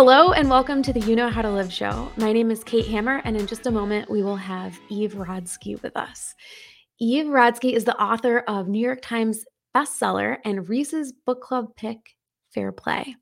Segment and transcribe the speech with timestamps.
[0.00, 2.12] Hello and welcome to the You Know How to Live show.
[2.16, 5.82] My name is Kate Hammer, and in just a moment, we will have Eve Rodsky
[5.82, 6.36] with us.
[7.00, 9.44] Eve Rodsky is the author of New York Times
[9.74, 12.14] bestseller and Reese's Book Club pick,
[12.54, 13.16] Fair Play,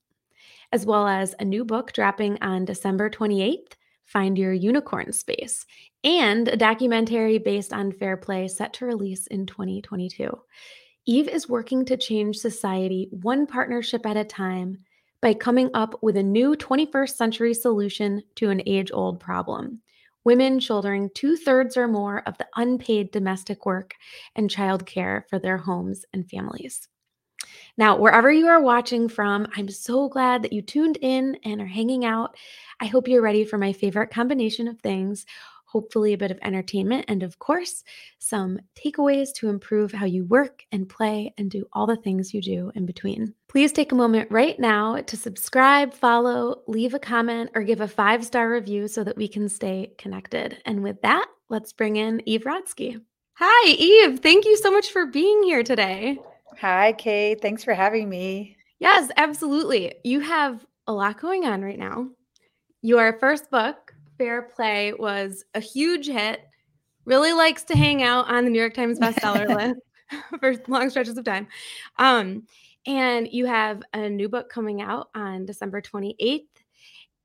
[0.70, 3.72] as well as a new book dropping on December 28th,
[4.04, 5.64] Find Your Unicorn Space,
[6.04, 10.28] and a documentary based on Fair Play set to release in 2022.
[11.06, 14.76] Eve is working to change society one partnership at a time
[15.20, 19.80] by coming up with a new 21st century solution to an age old problem.
[20.24, 23.94] Women shouldering two thirds or more of the unpaid domestic work
[24.34, 26.88] and childcare for their homes and families.
[27.78, 31.66] Now, wherever you are watching from, I'm so glad that you tuned in and are
[31.66, 32.36] hanging out.
[32.80, 35.26] I hope you're ready for my favorite combination of things
[35.76, 37.84] hopefully a bit of entertainment, and of course,
[38.18, 42.40] some takeaways to improve how you work and play and do all the things you
[42.40, 43.34] do in between.
[43.46, 47.88] Please take a moment right now to subscribe, follow, leave a comment, or give a
[47.88, 50.56] five star review so that we can stay connected.
[50.64, 52.98] And with that, let's bring in Eve Rodsky.
[53.34, 54.20] Hi, Eve.
[54.20, 56.18] Thank you so much for being here today.
[56.58, 57.42] Hi, Kate.
[57.42, 58.56] Thanks for having me.
[58.78, 59.96] Yes, absolutely.
[60.04, 62.08] You have a lot going on right now.
[62.80, 63.85] Your first book,
[64.18, 66.40] Fair Play was a huge hit.
[67.04, 69.80] Really likes to hang out on the New York Times bestseller list
[70.40, 71.46] for long stretches of time.
[71.98, 72.46] Um,
[72.86, 76.46] and you have a new book coming out on December 28th.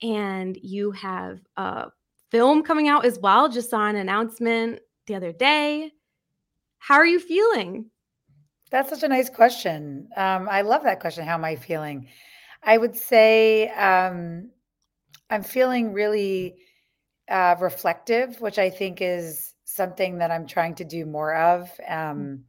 [0.04, 1.92] And you have a
[2.32, 3.50] film coming out as well.
[3.50, 5.92] Just saw an announcement the other day.
[6.80, 7.86] How are you feeling?
[8.72, 10.08] That's such a nice question.
[10.16, 11.26] Um, I love that question.
[11.26, 12.08] How am I feeling?
[12.64, 14.50] I would say um,
[15.30, 16.56] I'm feeling really
[17.32, 21.72] uh, reflective, which I think is something that I'm trying to do more of.
[21.88, 22.44] Um,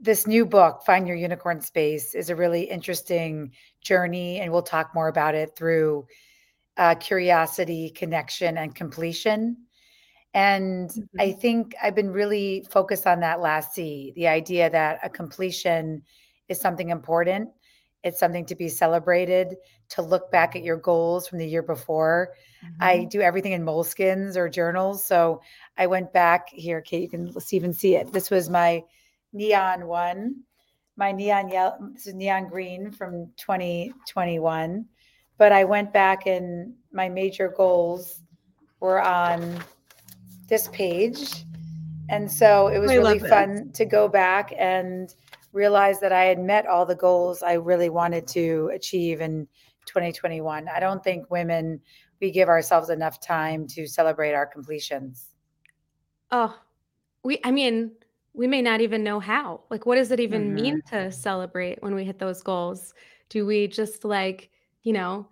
[0.00, 4.94] this new book, Find Your Unicorn Space, is a really interesting journey, and we'll talk
[4.94, 6.06] more about it through
[6.76, 9.56] uh, curiosity, connection, and completion.
[10.34, 11.20] And mm-hmm.
[11.20, 16.02] I think I've been really focused on that last C the idea that a completion
[16.48, 17.50] is something important,
[18.06, 19.56] it's something to be celebrated,
[19.88, 22.34] to look back at your goals from the year before.
[22.64, 22.74] Mm-hmm.
[22.80, 25.04] I do everything in moleskins or journals.
[25.04, 25.42] So
[25.76, 28.12] I went back here, Kate, you can even see it.
[28.12, 28.84] This was my
[29.32, 30.36] neon one,
[30.96, 34.86] my neon yellow, this is neon green from 2021.
[35.36, 38.22] But I went back and my major goals
[38.78, 39.58] were on
[40.48, 41.44] this page.
[42.08, 45.12] And so it was I really fun to go back and
[45.56, 49.48] realize that I had met all the goals I really wanted to achieve in
[49.86, 50.68] 2021.
[50.68, 51.80] I don't think women
[52.20, 55.30] we give ourselves enough time to celebrate our completions.
[56.30, 56.56] Oh,
[57.24, 57.92] we I mean,
[58.34, 59.62] we may not even know how.
[59.70, 60.54] Like what does it even mm-hmm.
[60.54, 62.92] mean to celebrate when we hit those goals?
[63.30, 64.50] Do we just like,
[64.82, 65.26] you know,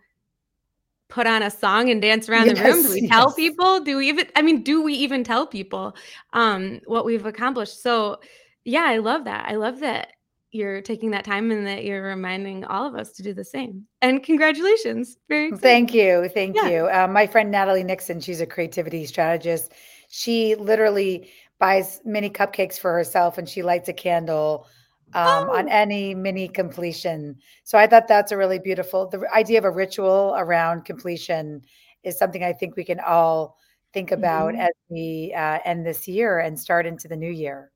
[1.09, 2.83] put on a song and dance around yes, the room?
[2.83, 3.11] Do we yes.
[3.13, 3.81] tell people?
[3.81, 5.95] Do we even I mean, do we even tell people
[6.33, 7.83] um what we've accomplished?
[7.83, 8.21] So
[8.65, 9.47] yeah, I love that.
[9.47, 10.14] I love that
[10.55, 13.87] you're taking that time and that you're reminding all of us to do the same.
[14.03, 15.17] And congratulations.
[15.29, 15.61] Very exciting.
[15.61, 16.29] Thank you.
[16.29, 16.69] Thank yeah.
[16.69, 16.89] you.
[16.91, 19.73] Um, my friend Natalie Nixon, she's a creativity strategist.
[20.09, 24.69] She literally buys mini cupcakes for herself and she lights a candle
[25.15, 25.57] um, oh.
[25.57, 27.37] on any mini completion.
[27.65, 31.63] So I thought that's a really beautiful, the idea of a ritual around completion
[32.05, 33.57] is something I think we can all
[33.93, 34.63] think about mm-hmm.
[34.63, 37.73] as we uh, end this year and start into the new year.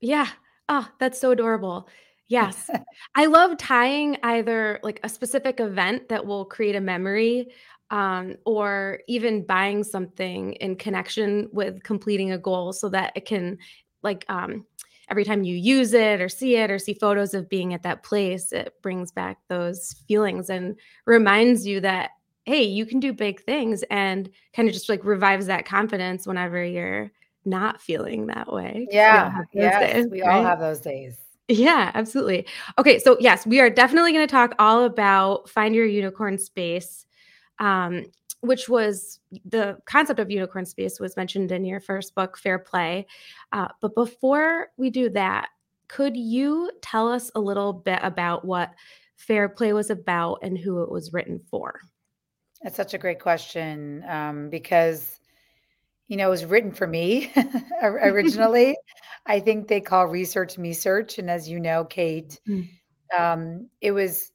[0.00, 0.28] Yeah.
[0.68, 1.88] Oh, that's so adorable.
[2.28, 2.70] Yes.
[3.14, 7.48] I love tying either like a specific event that will create a memory
[7.90, 13.58] um, or even buying something in connection with completing a goal so that it can
[14.02, 14.64] like um,
[15.10, 18.02] every time you use it or see it or see photos of being at that
[18.02, 22.10] place it brings back those feelings and reminds you that
[22.46, 26.64] hey you can do big things and kind of just like revives that confidence whenever
[26.64, 27.10] you're
[27.44, 28.88] not feeling that way.
[28.90, 32.46] Yeah yeah we all have those days yeah, absolutely.
[32.78, 37.06] Okay, so yes, we are definitely going to talk all about find your unicorn space,
[37.58, 38.06] um,
[38.40, 43.06] which was the concept of unicorn space was mentioned in your first book, Fair Play.
[43.52, 45.48] Uh, but before we do that,
[45.88, 48.72] could you tell us a little bit about what
[49.16, 51.80] Fair Play was about and who it was written for?
[52.62, 55.13] That's such a great question um, because
[56.08, 57.32] you know, it was written for me
[57.82, 58.76] originally.
[59.26, 61.18] I think they call research me search.
[61.18, 62.68] And as you know, Kate, mm.
[63.16, 64.32] um, it was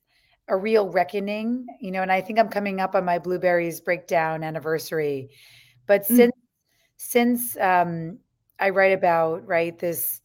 [0.48, 4.44] a real reckoning, you know, and I think I'm coming up on my blueberries breakdown
[4.44, 5.30] anniversary.
[5.86, 6.16] But mm.
[6.16, 6.34] since
[6.98, 8.20] since um,
[8.60, 10.22] I write about right this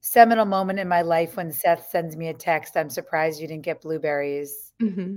[0.00, 3.64] seminal moment in my life when Seth sends me a text, I'm surprised you didn't
[3.64, 4.72] get blueberries.
[4.80, 5.16] Mm-hmm.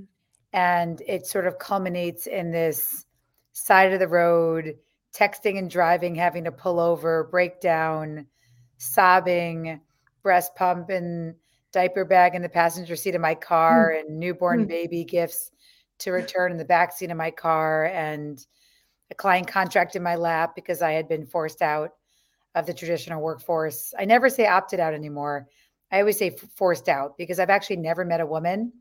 [0.53, 3.05] and it sort of culminates in this
[3.53, 4.75] side of the road
[5.15, 8.25] texting and driving having to pull over breakdown,
[8.77, 9.79] sobbing
[10.23, 11.35] breast pump and
[11.71, 13.99] diaper bag in the passenger seat of my car mm.
[14.01, 14.67] and newborn mm.
[14.67, 15.51] baby gifts
[15.99, 18.45] to return in the back seat of my car and
[19.11, 21.91] a client contract in my lap because I had been forced out
[22.55, 23.93] of the traditional workforce.
[23.97, 25.47] I never say opted out anymore.
[25.91, 28.73] I always say forced out because I've actually never met a woman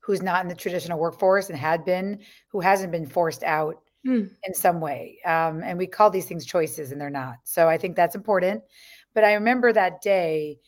[0.00, 4.30] who's not in the traditional workforce and had been who hasn't been forced out mm.
[4.44, 5.18] in some way.
[5.24, 7.36] Um, and we call these things choices and they're not.
[7.44, 8.62] So I think that's important.
[9.14, 10.58] But I remember that day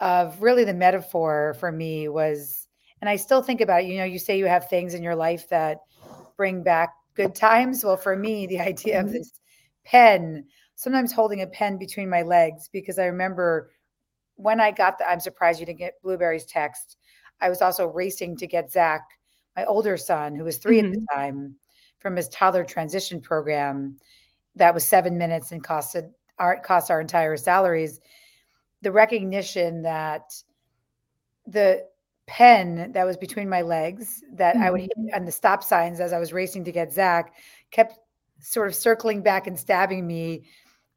[0.00, 2.68] of really the metaphor for me was,
[3.00, 5.14] and I still think about, it, you know, you say you have things in your
[5.16, 5.78] life that
[6.36, 7.84] bring back good times.
[7.84, 9.14] Well, for me, the idea of mm-hmm.
[9.14, 9.40] this
[9.84, 10.44] pen,
[10.74, 13.70] sometimes holding a pen between my legs, because I remember
[14.36, 16.98] when I got the I'm surprised you didn't get blueberries text,
[17.40, 19.02] I was also racing to get Zach,
[19.56, 20.86] my older son, who was 3 mm-hmm.
[20.86, 21.18] at the mm-hmm.
[21.18, 21.56] time,
[22.06, 23.96] from his toddler transition program
[24.54, 26.08] that was seven minutes and costed
[26.38, 27.98] our cost our entire salaries.
[28.82, 30.32] The recognition that
[31.48, 31.84] the
[32.28, 34.62] pen that was between my legs that mm-hmm.
[34.62, 35.16] I would hit mm-hmm.
[35.16, 37.34] on the stop signs as I was racing to get Zach
[37.72, 37.98] kept
[38.38, 40.44] sort of circling back and stabbing me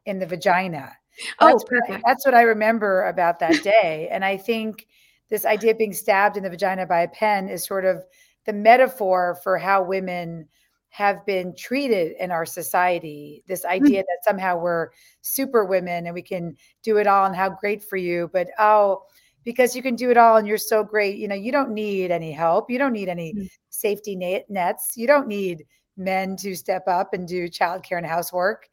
[0.06, 0.96] in the vagina.
[1.40, 1.90] Oh, that's perfect.
[1.90, 4.10] What, that's what I remember about that day.
[4.12, 4.86] and I think
[5.30, 8.06] this idea of being stabbed in the vagina by a pen is sort of
[8.46, 10.48] the metaphor for how women
[10.90, 13.44] have been treated in our society.
[13.48, 13.70] This hmm.
[13.70, 14.90] idea that somehow we're
[15.22, 18.30] super women and we can do it all and how great for you.
[18.34, 19.04] But oh,
[19.44, 22.12] because you can do it all and you're so great, you know, you don't need
[22.12, 22.70] any help.
[22.70, 23.46] You don't need any mm-hmm.
[23.70, 24.92] safety net nets.
[24.96, 25.66] You don't need
[25.96, 28.70] men to step up and do childcare and housework.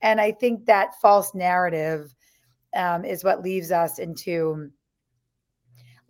[0.00, 2.14] And I think that false narrative
[2.76, 4.70] um, is what leaves us into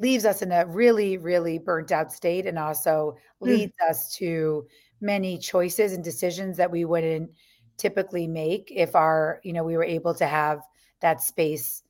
[0.01, 3.47] leaves us in a really, really burnt out state and also mm.
[3.49, 4.67] leads us to
[5.01, 7.31] many choices and decisions that we wouldn't
[7.77, 10.61] typically make if our, you know, we were able to have
[11.01, 11.83] that space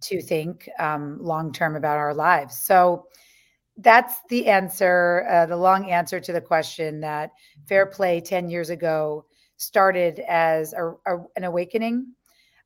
[0.00, 2.58] to think um, long term about our lives.
[2.58, 3.06] So
[3.78, 7.30] that's the answer, uh, the long answer to the question that
[7.66, 9.24] Fair Play 10 years ago
[9.56, 12.06] started as a, a, an awakening,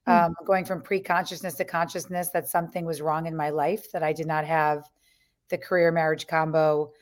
[0.04, 0.12] hmm.
[0.12, 0.44] um, mm-hmm.
[0.44, 4.12] going from pre consciousness to consciousness that something was wrong in my life, that I
[4.12, 4.84] did not have
[5.48, 6.92] the career marriage combo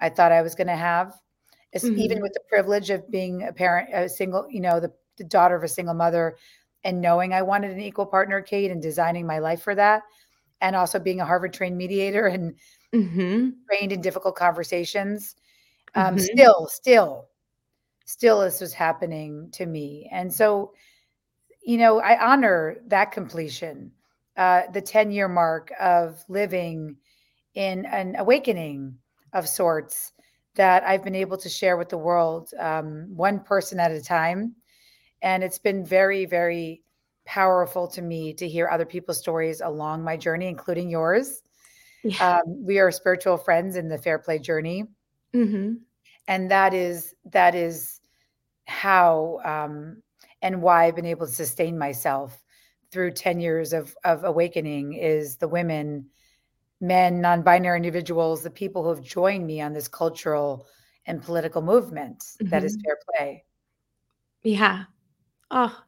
[0.00, 1.14] I thought I was going to have.
[1.82, 1.98] Mm-hmm.
[1.98, 5.56] Even with the privilege of being a parent, a single, you know, the, the daughter
[5.56, 6.36] of a single mother,
[6.84, 10.02] and knowing I wanted an equal partner, Kate, and designing my life for that,
[10.60, 12.54] and also being a Harvard trained mediator and
[12.94, 13.50] mm-hmm.
[13.68, 15.34] trained in difficult conversations.
[15.96, 16.18] Um, mm-hmm.
[16.18, 17.28] Still, still,
[18.04, 20.72] still, this was happening to me, and so,
[21.64, 23.90] you know, I honor that completion,
[24.36, 26.96] uh, the ten year mark of living
[27.54, 28.98] in an awakening
[29.32, 30.12] of sorts
[30.56, 34.54] that I've been able to share with the world, um, one person at a time
[35.24, 36.82] and it's been very, very
[37.24, 41.42] powerful to me to hear other people's stories along my journey, including yours.
[42.04, 42.40] Yeah.
[42.44, 44.84] Um, we are spiritual friends in the Fair Play journey,
[45.34, 45.76] mm-hmm.
[46.28, 48.00] and that is that is
[48.66, 50.02] how um,
[50.42, 52.38] and why I've been able to sustain myself
[52.92, 54.92] through ten years of of awakening.
[54.92, 56.10] Is the women,
[56.80, 60.66] men, non-binary individuals, the people who have joined me on this cultural
[61.06, 62.48] and political movement mm-hmm.
[62.48, 62.82] that is mm-hmm.
[62.84, 63.44] fair play.
[64.42, 64.84] Yeah,
[65.50, 65.80] Oh,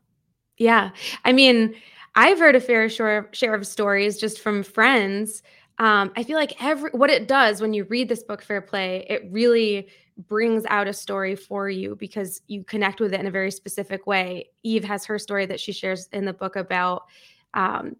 [0.58, 0.90] yeah.
[1.24, 1.74] I mean,
[2.14, 5.42] I've heard a fair share, share of stories just from friends.
[5.78, 9.04] Um, I feel like every what it does when you read this book, Fair Play,
[9.10, 9.88] it really
[10.28, 14.06] brings out a story for you because you connect with it in a very specific
[14.06, 14.48] way.
[14.62, 17.02] Eve has her story that she shares in the book about
[17.52, 17.96] um,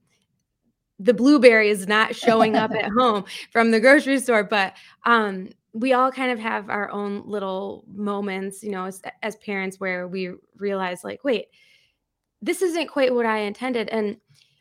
[0.99, 4.75] the blueberry is not showing up at home from the grocery store, but
[5.05, 9.79] um, we all kind of have our own little moments, you know, as, as parents
[9.79, 11.49] where we realize, like, wait,
[12.41, 13.89] this isn't quite what I intended.
[13.91, 14.17] And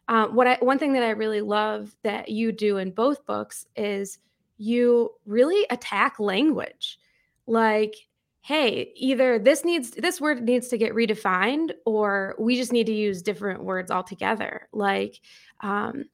[0.08, 3.66] uh, what I one thing that I really love that you do in both books
[3.76, 4.20] is
[4.58, 7.00] you really attack language,
[7.48, 7.96] like,
[8.42, 12.94] hey, either this needs this word needs to get redefined, or we just need to
[12.94, 14.68] use different words altogether.
[14.72, 15.22] Like,
[15.62, 16.06] um,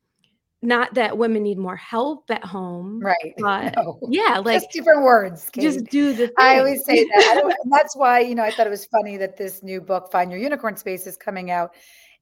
[0.61, 3.15] not that women need more help at home, right?
[3.37, 3.99] But no.
[4.09, 5.49] yeah, like just different words.
[5.51, 5.61] Kate.
[5.61, 6.27] Just do the.
[6.27, 6.35] Thing.
[6.37, 7.55] I always say that.
[7.71, 10.39] that's why you know I thought it was funny that this new book, "Find Your
[10.39, 11.73] Unicorn Space," is coming out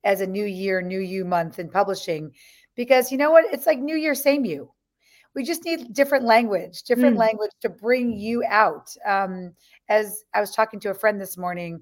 [0.03, 2.31] as a new year, new you month in publishing,
[2.75, 3.45] because you know what?
[3.51, 4.71] It's like New Year, same you.
[5.35, 7.19] We just need different language, different mm.
[7.19, 8.89] language to bring you out.
[9.05, 9.53] Um,
[9.89, 11.81] as I was talking to a friend this morning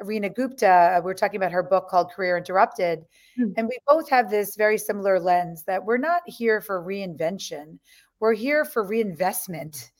[0.00, 3.04] Reena Gupta, uh, we are talking about her book called Career Interrupted.
[3.38, 3.54] Mm.
[3.56, 7.78] And we both have this very similar lens that we're not here for reinvention,
[8.20, 9.90] we're here for reinvestment.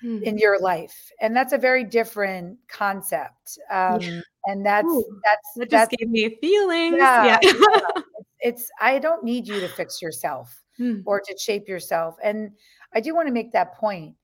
[0.00, 0.22] hmm.
[0.22, 4.20] in your life and that's a very different concept um, yeah.
[4.46, 7.50] and that's Ooh, that's that just gave me feelings yeah, yeah.
[8.40, 11.00] it's i don't need you to fix yourself hmm.
[11.04, 12.50] or to shape yourself and
[12.94, 14.14] i do want to make that point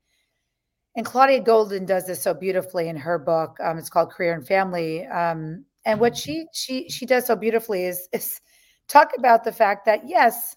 [0.96, 4.46] and claudia Goldin does this so beautifully in her book um, it's called career and
[4.46, 6.30] family um, and what mm-hmm.
[6.30, 8.40] she she she does so beautifully is is
[8.88, 10.56] talk about the fact that yes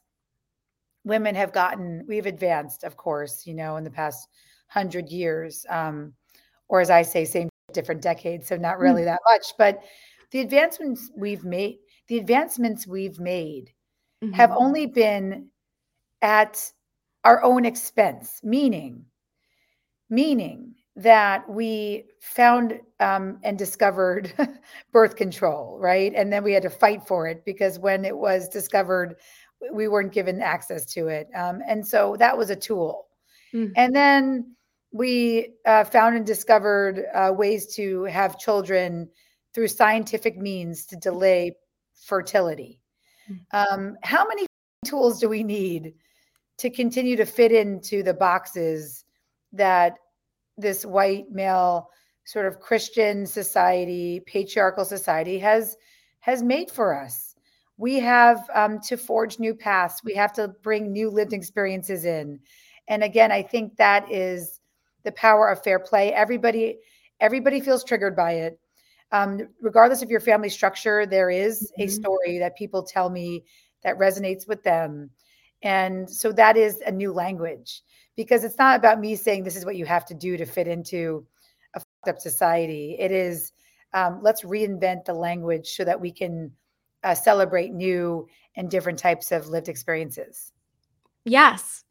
[1.03, 4.27] women have gotten we've advanced of course you know in the past
[4.67, 6.13] hundred years um,
[6.67, 9.11] or as i say same different decades so not really mm-hmm.
[9.11, 9.83] that much but
[10.31, 11.77] the advancements we've made
[12.07, 13.71] the advancements we've made
[14.23, 14.33] mm-hmm.
[14.33, 15.47] have only been
[16.21, 16.71] at
[17.23, 19.05] our own expense meaning
[20.09, 24.33] meaning that we found um, and discovered
[24.91, 26.11] birth control, right?
[26.15, 29.15] And then we had to fight for it because when it was discovered,
[29.71, 31.27] we weren't given access to it.
[31.35, 33.07] Um, and so that was a tool.
[33.53, 33.73] Mm.
[33.75, 34.55] And then
[34.91, 39.07] we uh, found and discovered uh, ways to have children
[39.53, 41.55] through scientific means to delay
[42.05, 42.79] fertility.
[43.29, 43.39] Mm.
[43.51, 44.47] Um, how many
[44.85, 45.93] tools do we need
[46.57, 49.05] to continue to fit into the boxes
[49.53, 49.97] that
[50.57, 51.89] this white male
[52.25, 55.77] sort of Christian society, patriarchal society has
[56.19, 57.35] has made for us.
[57.77, 60.03] We have um, to forge new paths.
[60.03, 62.39] We have to bring new lived experiences in.
[62.89, 64.59] And again, I think that is
[65.03, 66.11] the power of fair play.
[66.13, 66.79] Everybody,
[67.21, 68.59] everybody feels triggered by it.
[69.13, 71.83] Um, regardless of your family structure, there is mm-hmm.
[71.83, 73.45] a story that people tell me
[73.83, 75.09] that resonates with them.
[75.63, 77.83] And so that is a new language
[78.17, 80.67] because it's not about me saying this is what you have to do to fit
[80.67, 81.25] into
[81.75, 82.97] a fucked up society.
[82.99, 83.53] It is
[83.93, 86.51] um, let's reinvent the language so that we can
[87.03, 90.51] uh, celebrate new and different types of lived experiences.
[91.23, 91.85] Yes,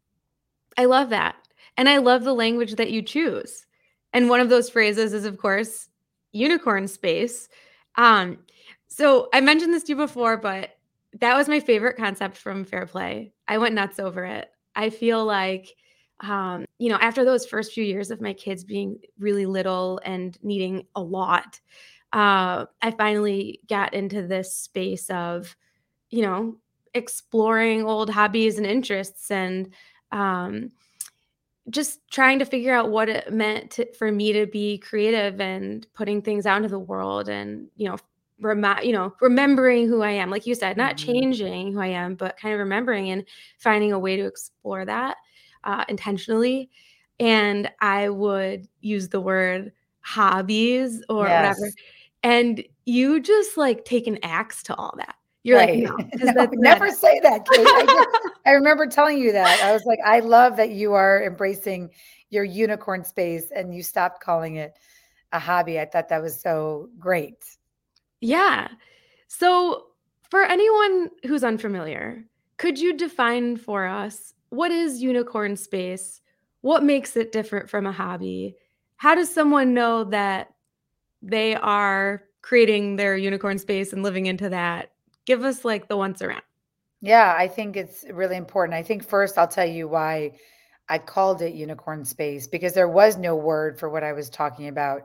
[0.76, 1.36] I love that.
[1.78, 3.66] And I love the language that you choose.
[4.12, 5.88] And one of those phrases is, of course,
[6.32, 7.48] unicorn space.
[7.96, 8.38] Um,
[8.88, 10.70] so I mentioned this to you before, but
[11.20, 13.32] that was my favorite concept from Fair Play.
[13.46, 14.48] I went nuts over it.
[14.74, 15.74] I feel like
[16.20, 20.38] um, you know, after those first few years of my kids being really little and
[20.42, 21.60] needing a lot,
[22.12, 25.54] uh, I finally got into this space of,
[26.10, 26.56] you know,
[26.94, 29.74] exploring old hobbies and interests and
[30.12, 30.70] um,
[31.68, 35.86] just trying to figure out what it meant to, for me to be creative and
[35.92, 37.98] putting things out into the world and, you know,
[38.40, 41.12] rem- you know, remembering who I am, like you said, not mm-hmm.
[41.12, 43.24] changing who I am, but kind of remembering and
[43.58, 45.16] finding a way to explore that
[45.66, 46.70] uh, intentionally.
[47.20, 51.58] And I would use the word hobbies or yes.
[51.58, 51.72] whatever.
[52.22, 55.16] And you just like take an axe to all that.
[55.42, 55.84] You're right.
[55.84, 57.66] like, no, no never say that, Kate.
[57.66, 59.60] I, just, I remember telling you that.
[59.62, 61.90] I was like, I love that you are embracing
[62.30, 64.76] your unicorn space and you stopped calling it
[65.32, 65.78] a hobby.
[65.78, 67.44] I thought that was so great.
[68.20, 68.68] Yeah.
[69.28, 69.86] So,
[70.30, 72.24] for anyone who's unfamiliar,
[72.56, 76.20] could you define for us what is unicorn space?
[76.60, 78.56] What makes it different from a hobby?
[78.96, 80.52] How does someone know that
[81.22, 84.92] they are creating their unicorn space and living into that?
[85.26, 86.42] Give us like the once around.
[87.00, 88.74] Yeah, I think it's really important.
[88.74, 90.32] I think first I'll tell you why
[90.88, 94.68] I called it unicorn space because there was no word for what I was talking
[94.68, 95.02] about.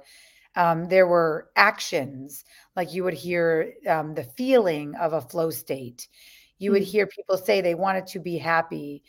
[0.55, 2.43] Um, there were actions,
[2.75, 6.07] like you would hear um, the feeling of a flow state.
[6.59, 6.87] You would mm.
[6.87, 9.03] hear people say they wanted to be happy.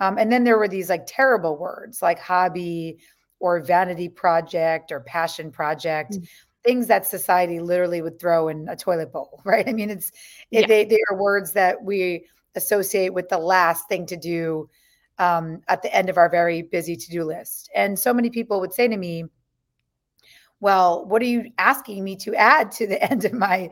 [0.00, 2.98] Um, and then there were these like terrible words like hobby
[3.40, 6.24] or vanity project or passion project, mm-hmm.
[6.64, 9.68] things that society literally would throw in a toilet bowl, right?
[9.68, 10.10] I mean, it's
[10.50, 10.66] it, yeah.
[10.66, 14.68] they, they are words that we associate with the last thing to do
[15.18, 17.70] um, at the end of our very busy to do list.
[17.74, 19.24] And so many people would say to me,
[20.60, 23.70] well, what are you asking me to add to the end of my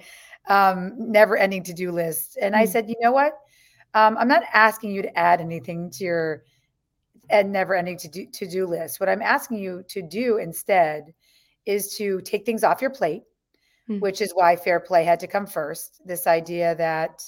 [0.48, 2.38] um, never ending to do list?
[2.40, 2.62] And mm-hmm.
[2.62, 2.70] I mm.
[2.70, 3.34] said, you know what?
[3.94, 6.44] Um, I'm not asking you to add anything to your
[7.30, 9.00] and never ending to do to do list.
[9.00, 11.14] What I'm asking you to do instead
[11.66, 13.22] is to take things off your plate,
[13.88, 14.00] mm-hmm.
[14.00, 16.06] which is why fair play had to come first.
[16.06, 17.24] This idea that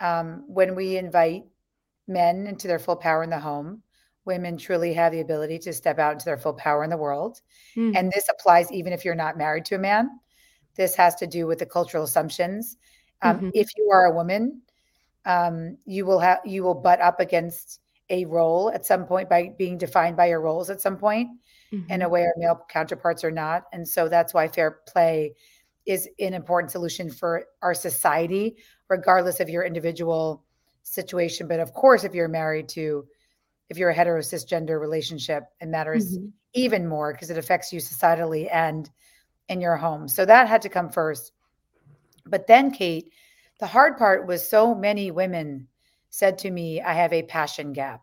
[0.00, 1.44] um, when we invite
[2.06, 3.82] men into their full power in the home,
[4.24, 7.40] women truly have the ability to step out into their full power in the world.
[7.76, 7.96] Mm-hmm.
[7.96, 10.10] And this applies even if you're not married to a man.
[10.76, 12.76] This has to do with the cultural assumptions.
[13.22, 13.48] Um, mm-hmm.
[13.54, 14.62] If you are a woman,
[15.26, 19.50] um, you will have you will butt up against a role at some point by
[19.56, 21.28] being defined by your roles at some point
[21.72, 21.90] mm-hmm.
[21.90, 25.32] in a way our male counterparts are not and so that's why fair play
[25.86, 28.56] is an important solution for our society
[28.88, 30.44] regardless of your individual
[30.82, 33.06] situation but of course if you're married to
[33.68, 36.32] if you're a hetero cisgender relationship, it matters Mhm.
[36.52, 38.90] even more because it affects you societally and
[39.48, 40.08] in your home.
[40.08, 41.32] So that had to come first.
[42.26, 43.12] But then, Kate,
[43.60, 45.68] the hard part was so many women
[46.10, 48.02] said to me, I have a passion gap,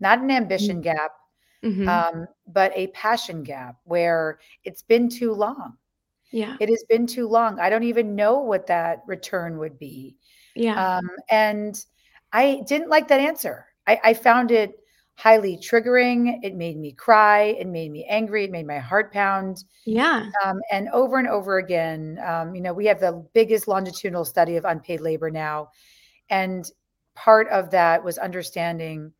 [0.00, 1.12] not an ambition gap,
[1.62, 1.86] Mhm.
[1.88, 5.76] um, but a passion gap where it's been too long.
[6.30, 6.56] Yeah.
[6.60, 7.60] It has been too long.
[7.60, 10.16] I don't even know what that return would be.
[10.54, 10.96] Yeah.
[10.98, 11.84] Um, and
[12.32, 13.66] I didn't like that answer.
[13.86, 14.81] I, I found it
[15.16, 16.38] highly triggering.
[16.42, 17.42] It made me cry.
[17.58, 18.44] It made me angry.
[18.44, 19.64] It made my heart pound.
[19.84, 20.30] Yeah.
[20.44, 24.56] Um, and over and over again, um, you know, we have the biggest longitudinal study
[24.56, 25.70] of unpaid labor now.
[26.30, 26.70] And
[27.14, 29.12] part of that was understanding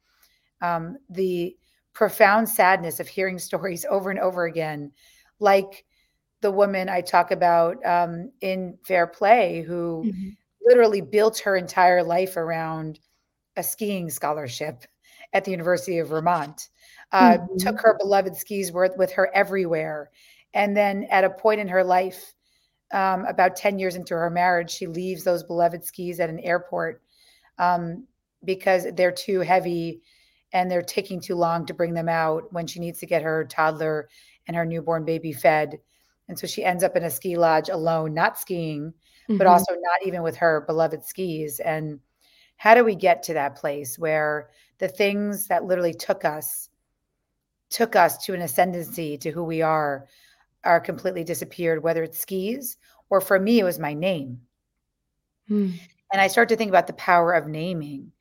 [0.61, 1.57] um, the
[1.95, 4.93] profound sadness of hearing stories over and over again,
[5.41, 5.85] like
[6.41, 10.37] the woman I talk about um, in Fair Play, who Mhm.
[10.65, 13.01] literally built her entire life around
[13.57, 14.85] a skiing scholarship
[15.33, 16.69] at the University of Vermont.
[17.12, 17.59] Uh, Mhm.
[17.59, 20.11] Took her beloved skis with, with her everywhere.
[20.55, 22.35] And then at a point in her life,
[22.93, 27.03] um, about 10 years into her marriage, she leaves those beloved skis at an airport
[27.59, 28.07] um,
[28.45, 30.03] because they're too heavy
[30.53, 33.45] and they're taking too long to bring them out when she needs to get her
[33.47, 34.09] toddler
[34.47, 35.79] and her newborn baby fed.
[36.29, 38.93] And so she ends up in a ski lodge alone, not skiing,
[39.29, 39.51] but Mhm.
[39.51, 41.61] also not even with her beloved skis.
[41.61, 42.01] And
[42.62, 46.71] how do we get to that place where the things that literally took us
[47.71, 50.07] took us to an ascendancy to who we are
[50.62, 52.76] are completely disappeared, whether it's skis
[53.11, 54.40] or for me, it was my name.
[55.50, 55.73] Mm.
[56.12, 58.12] And I start to think about the power of naming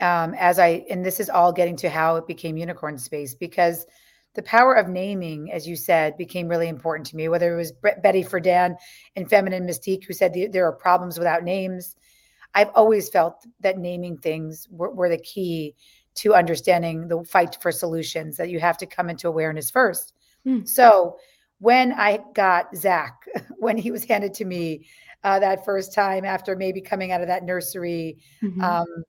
[0.00, 3.86] um, as I, and this is all getting to how it became unicorn space because
[4.34, 7.28] the power of naming, as you said, became really important to me.
[7.28, 8.76] Whether it was Betty Friedan
[9.16, 11.96] in Feminine Mystique, who said there are problems without names.
[12.54, 15.74] I've always felt that naming things were, were the key
[16.16, 20.12] to understanding the fight for solutions, that you have to come into awareness first.
[20.44, 20.64] Hmm.
[20.64, 21.16] So
[21.58, 23.22] when I got Zach,
[23.58, 24.86] when he was handed to me
[25.22, 28.62] uh, that first time after maybe coming out of that nursery, Mhm.
[28.62, 29.04] um,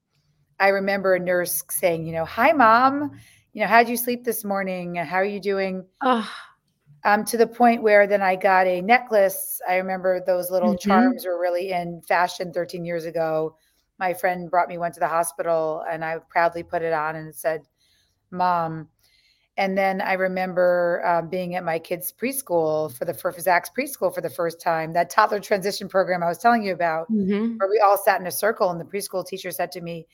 [0.60, 3.12] I remember a nurse saying, you know, hi, mom.
[3.54, 4.96] You know, how'd you sleep this morning?
[4.96, 5.86] How are you doing?
[6.02, 6.26] Ugh.
[7.04, 9.60] Um, to the point where then I got a necklace.
[9.68, 10.80] I remember those little Mhm.
[10.80, 13.56] charms were really in fashion 13 years ago.
[13.98, 17.34] My friend brought me one to the hospital and I proudly put it on and
[17.34, 17.64] said,
[18.30, 18.88] Mom.
[19.58, 24.14] And then I remember um, being at my kids' preschool for the for Zach's preschool
[24.14, 27.60] for the first time, that toddler transition program I was telling you about Mhm.
[27.60, 30.08] where we all sat in a circle and the preschool teacher said to me,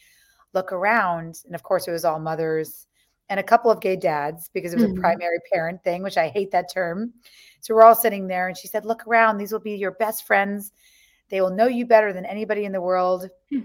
[0.54, 1.42] look around.
[1.46, 2.87] And of course it was all mothers
[3.30, 4.98] and a couple of gay dads because it was Mhm.
[4.98, 7.14] a primary parent thing, which I hate that term.
[7.60, 9.38] So we're all sitting there and she said, look around.
[9.38, 10.72] These will be your best friends.
[11.30, 13.62] They will know you better than anybody in the world Hmm.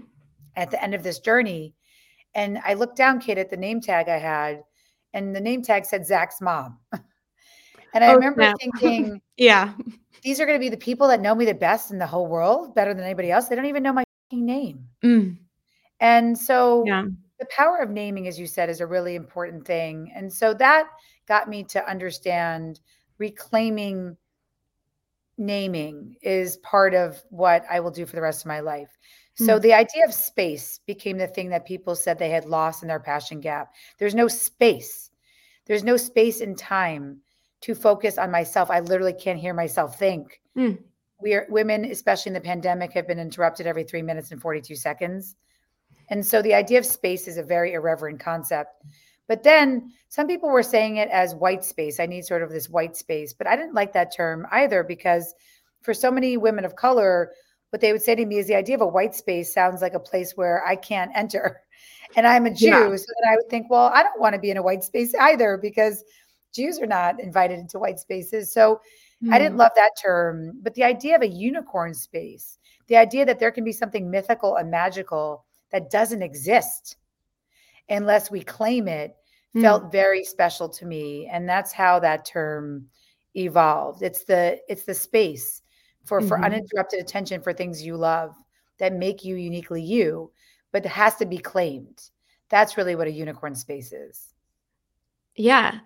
[0.55, 1.73] at the end of this journey.
[2.35, 4.63] And I looked down, Kate, at the name tag I had,
[5.13, 6.79] and the name tag said Zach's mom.
[7.93, 9.73] and I Oh, remember thinking, Yeah.
[10.23, 12.27] these are going to be the people that know me the best in the whole
[12.27, 13.47] world, better than anybody else.
[13.47, 14.87] They don't even know my name.
[15.03, 15.37] Mm.
[15.99, 17.05] And so Yeah.
[17.43, 20.11] The power of naming, as you said, is a really important thing.
[20.15, 20.87] And so that
[21.27, 22.79] got me to understand
[23.17, 24.15] reclaiming
[25.37, 28.97] naming is part of what I will do for the rest of my life.
[29.35, 29.61] So Hmm.
[29.61, 32.99] the idea of space became the thing that people said they had lost in their
[32.99, 33.73] passion gap.
[33.97, 35.11] There's no space.
[35.65, 37.19] There's no space in time
[37.61, 38.69] to focus on myself.
[38.69, 40.39] I literally can't hear myself think.
[40.55, 40.77] Mm.
[41.19, 44.75] We are women, especially in the pandemic, have been interrupted every three minutes and 42
[44.75, 45.35] seconds.
[46.09, 48.83] And so the idea of space is a very irreverent concept.
[49.27, 51.99] But then some people were saying it as white space.
[51.99, 53.33] I need sort of this white space.
[53.33, 55.33] But I didn't like that term either because
[55.81, 57.31] for so many women of color,
[57.69, 59.93] what they would say to me is the idea of a white space sounds like
[59.93, 61.61] a place where I can't enter.
[62.15, 62.67] And I'm a Jew.
[62.67, 62.95] Yeah.
[62.95, 65.15] So then I would think, well, I don't want to be in a white space
[65.15, 66.03] either because
[66.53, 68.51] Jews are not invited into white spaces.
[68.53, 68.81] So
[69.31, 69.59] I didn't Mm.
[69.59, 73.63] love that term, but the idea of a unicorn space, the idea that there can
[73.63, 76.95] be something mythical and magical that doesn't exist
[77.89, 79.15] unless we claim it
[79.55, 79.61] Mm.
[79.61, 82.87] felt very special to me and that's how that term
[83.35, 85.61] evolved it's the it's the space
[86.05, 86.45] for for Mhm.
[86.45, 88.33] uninterrupted attention for things you love
[88.79, 90.31] that make you uniquely you
[90.71, 92.09] but it has to be claimed
[92.49, 94.33] that's really what a unicorn space is
[95.35, 95.79] Yeah.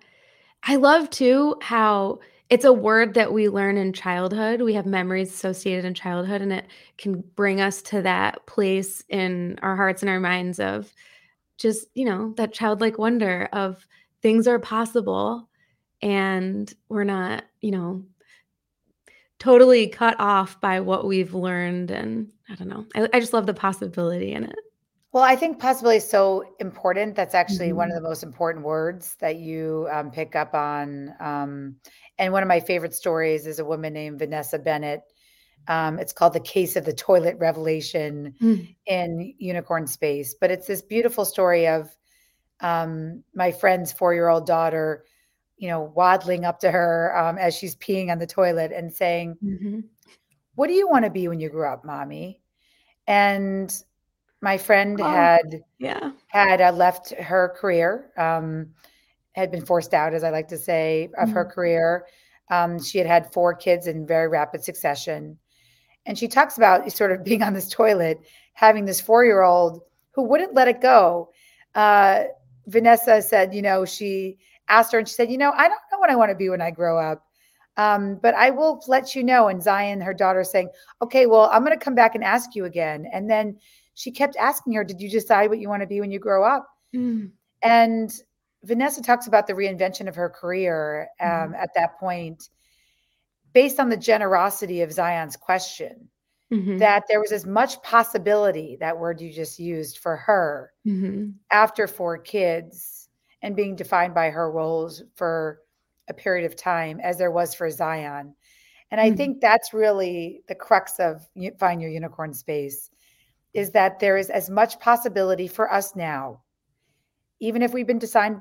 [0.62, 4.62] I love too how it's a word that we learn in childhood.
[4.62, 9.58] We have memories associated in childhood, and it can bring us to that place in
[9.62, 10.92] our hearts and our minds of
[11.58, 13.86] just, you know, that childlike wonder of
[14.22, 15.48] things are possible
[16.00, 18.04] and we're not, you know,
[19.38, 21.90] totally cut off by what we've learned.
[21.90, 22.86] And I don't know.
[22.94, 24.58] I, I just love the possibility in it.
[25.12, 27.14] Well, I think possibility is so important.
[27.16, 31.14] That's actually one of the most important words that you um, pick up on.
[31.18, 31.76] Um,
[32.18, 35.00] and one of my favorite stories is a woman named Vanessa Bennett.
[35.66, 38.74] Um, it's called The Case of the Toilet Revelation Mm.
[38.86, 40.34] in Unicorn Space.
[40.38, 41.88] But it's this beautiful story of
[42.60, 45.04] um, my friend's four year old daughter,
[45.56, 49.36] you know, waddling up to her um, as she's peeing on the toilet and saying,
[49.42, 49.84] Mhm.
[50.54, 52.42] What do you want to be when you grow up, mommy?
[53.06, 53.72] And
[54.40, 55.04] my friend Oh.
[55.08, 56.12] had Yeah.
[56.28, 58.68] had uh, left her career, um,
[59.32, 61.50] had been forced out, as I like to say, of her Mhm.
[61.50, 62.06] career.
[62.50, 65.38] Um, she had had four kids in very rapid succession.
[66.06, 68.18] And she talks about sort of being on this toilet,
[68.54, 71.30] having this four year old who wouldn't let it go.
[71.74, 72.24] Uh,
[72.66, 75.98] Vanessa said, you know, she asked her and she said, you know, I don't know
[75.98, 77.24] what I want to be when I grow up.
[77.76, 79.48] Um, but I will let you know.
[79.48, 80.68] And Zion, her daughter, saying,
[81.00, 83.06] okay, well, I'm going to come back and ask you again.
[83.12, 83.56] And then
[83.98, 86.44] she kept asking her, did you decide what you want to be when you grow
[86.44, 86.68] up?
[86.94, 87.32] Mm.
[87.62, 88.22] And
[88.62, 91.56] Vanessa talks about the reinvention of her career um, Mhm.
[91.56, 92.48] at that point,
[93.52, 96.08] based on the generosity of Zion's question,
[96.52, 96.78] Mhm.
[96.78, 101.34] that there was as much possibility, that word you just used, for her Mhm.
[101.50, 103.08] after four kids
[103.42, 105.60] and being defined by her roles for
[106.06, 108.36] a period of time as there was for Zion.
[108.92, 109.16] And I Mhm.
[109.16, 112.90] think that's really the crux of Find Your Unicorn Space
[113.54, 116.42] is that there is as much possibility for us now
[117.40, 118.40] even if we've been defined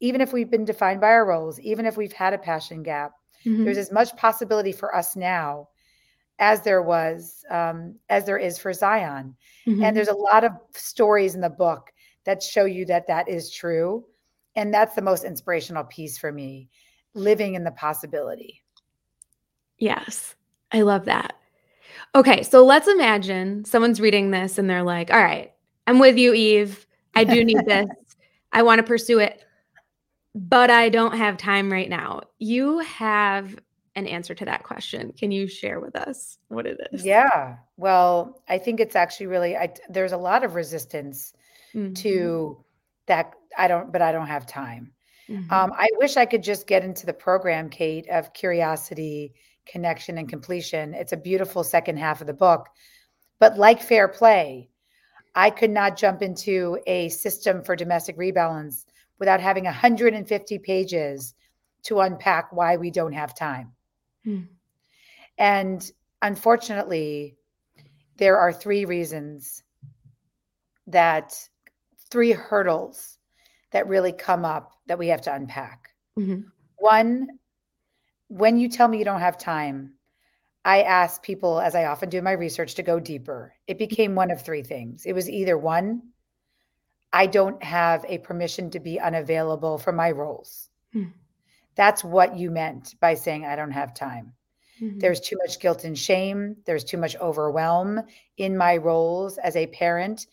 [0.00, 3.12] even if we've been defined by our roles even if we've had a passion gap
[3.44, 3.80] there's Mhm.
[3.80, 5.68] as much possibility for us now
[6.38, 9.36] as there was um, as there is for zion
[9.66, 9.84] Mhm.
[9.84, 11.92] and there's a lot of stories in the book
[12.24, 14.04] that show you that that is true
[14.56, 16.68] and that's the most inspirational piece for me
[17.14, 18.60] living in the possibility
[19.78, 20.36] Yes.
[20.70, 21.34] I love that.
[22.14, 25.52] Okay, so let's imagine someone's reading this and they're like, "All right,
[25.86, 26.86] I'm with you, Eve.
[27.14, 27.86] I do need this.
[28.52, 29.42] I want to pursue it,
[30.34, 33.56] but I don't have time right now." You have
[33.96, 35.12] an answer to that question.
[35.18, 37.04] Can you share with us what it is?
[37.04, 41.32] yeah well i think it's actually really I, there's a lot of resistance
[41.74, 41.94] Mhm.
[41.96, 42.64] to
[43.06, 44.92] that i don't but i don't have time
[45.28, 45.50] Mhm.
[45.50, 49.32] Um, I wish I could just get into the program, Kate, of curiosity,
[49.66, 50.94] connection, and completion.
[50.94, 52.68] It's a beautiful second half of the book.
[53.38, 54.70] But like fair play,
[55.34, 58.84] I could not jump into a system for domestic rebalance
[59.18, 61.34] without having 150 pages
[61.84, 63.72] to unpack why we don't have time.
[64.26, 64.48] Mm.
[65.38, 67.36] And unfortunately,
[68.16, 69.62] there are three reasons
[70.86, 71.34] that
[72.10, 73.18] three hurdles
[73.72, 75.90] that really come up that we have to unpack.
[76.16, 76.44] Mhm.
[76.76, 77.38] One,
[78.28, 79.94] when you tell me you don't have time,
[80.64, 83.54] I ask people, as I often do in my research, to go deeper.
[83.66, 85.04] It became one of three things.
[85.06, 86.02] It was either one,
[87.12, 90.70] I don't have a permission to be unavailable for my roles.
[90.92, 91.04] Hmm.
[91.76, 94.32] That's what you meant by saying I don't have time.
[94.80, 95.00] Mhm.
[95.00, 96.56] There's too much guilt and shame.
[96.64, 98.00] There's too much overwhelm
[98.36, 100.26] in my roles as a parent,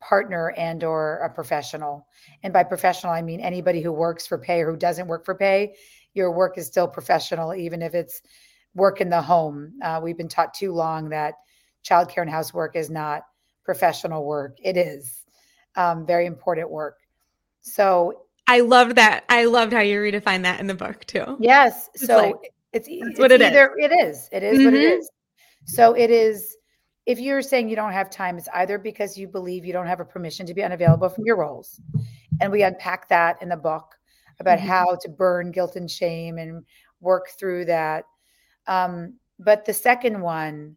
[0.00, 2.06] partner, and or a professional.
[2.42, 5.34] And by professional, I mean anybody who works for pay or who doesn't work for
[5.34, 5.74] pay.
[6.18, 8.20] Your work is still professional, even if it's
[8.74, 9.74] work in the home.
[9.82, 11.34] Uh, we've been taught too long that
[11.88, 13.22] childcare and housework is not
[13.64, 14.56] professional work.
[14.62, 15.24] It is
[15.76, 16.98] um, very important work.
[17.60, 19.24] So I love that.
[19.28, 21.36] I loved how you redefined that in the book too.
[21.38, 21.88] Yes.
[21.94, 23.48] It's So like, it's, it's what it is.
[23.48, 24.28] either it is.
[24.32, 24.98] It is what it Mhm.
[24.98, 25.10] is.
[25.66, 26.56] So it is
[27.06, 30.00] if you're saying you don't have time, it's either because you believe you don't have
[30.00, 31.80] a permission to be unavailable from your roles.
[32.40, 33.97] And we unpack that in the book
[34.40, 34.66] about Mhm.
[34.66, 36.64] how to burn guilt and shame and
[37.00, 38.04] work through that.
[38.66, 40.76] Um, but the second one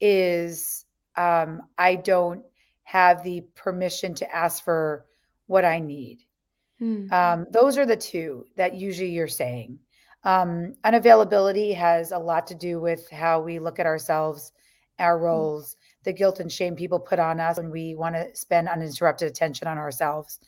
[0.00, 0.84] is
[1.16, 2.44] um, I don't
[2.84, 5.06] have the permission to ask for
[5.46, 6.24] what I need.
[6.80, 7.12] Mm.
[7.12, 9.78] Um, those are the two that usually you're saying.
[10.24, 14.52] Um, unavailability has a lot to do with how we look at ourselves,
[14.98, 18.68] our roles, the guilt and shame people put on us when we want to spend
[18.68, 20.40] uninterrupted attention on ourselves.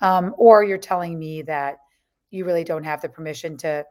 [0.00, 1.78] Um, or you're telling me that
[2.30, 3.84] you really don't have the permission to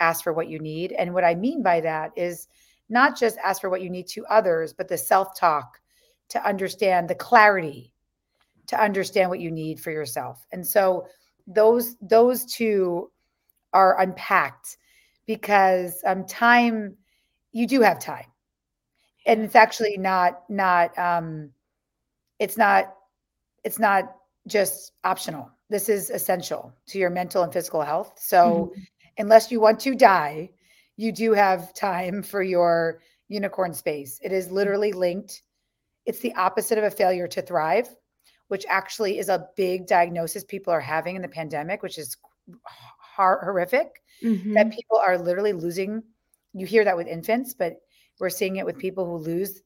[0.00, 0.92] ask for what you need.
[0.92, 2.48] And what I mean by that is
[2.88, 5.78] not just ask for what you need to others, but the self talk
[6.30, 7.92] to understand the clarity
[8.66, 10.46] to understand what you need for yourself.
[10.52, 11.06] And so
[11.46, 13.10] those those two
[13.72, 14.76] are unpacked
[15.26, 16.96] because um, time
[17.52, 18.26] you do have time
[19.26, 21.50] and it's actually not not um,
[22.38, 22.94] it's not
[23.64, 28.86] it's not just optional this is essential to your mental and physical health so Mhm.
[29.18, 30.50] unless you want to die
[30.96, 35.42] you do have time for your unicorn space it is literally linked
[36.04, 37.88] it's the opposite of a failure to thrive
[38.52, 42.18] which actually is a big diagnosis people are having in the pandemic, which is
[43.16, 44.02] horrific.
[44.22, 44.52] Mm-hmm.
[44.52, 46.02] That people are literally losing.
[46.52, 47.80] You hear that with infants, but
[48.20, 49.62] we're seeing it with people who lose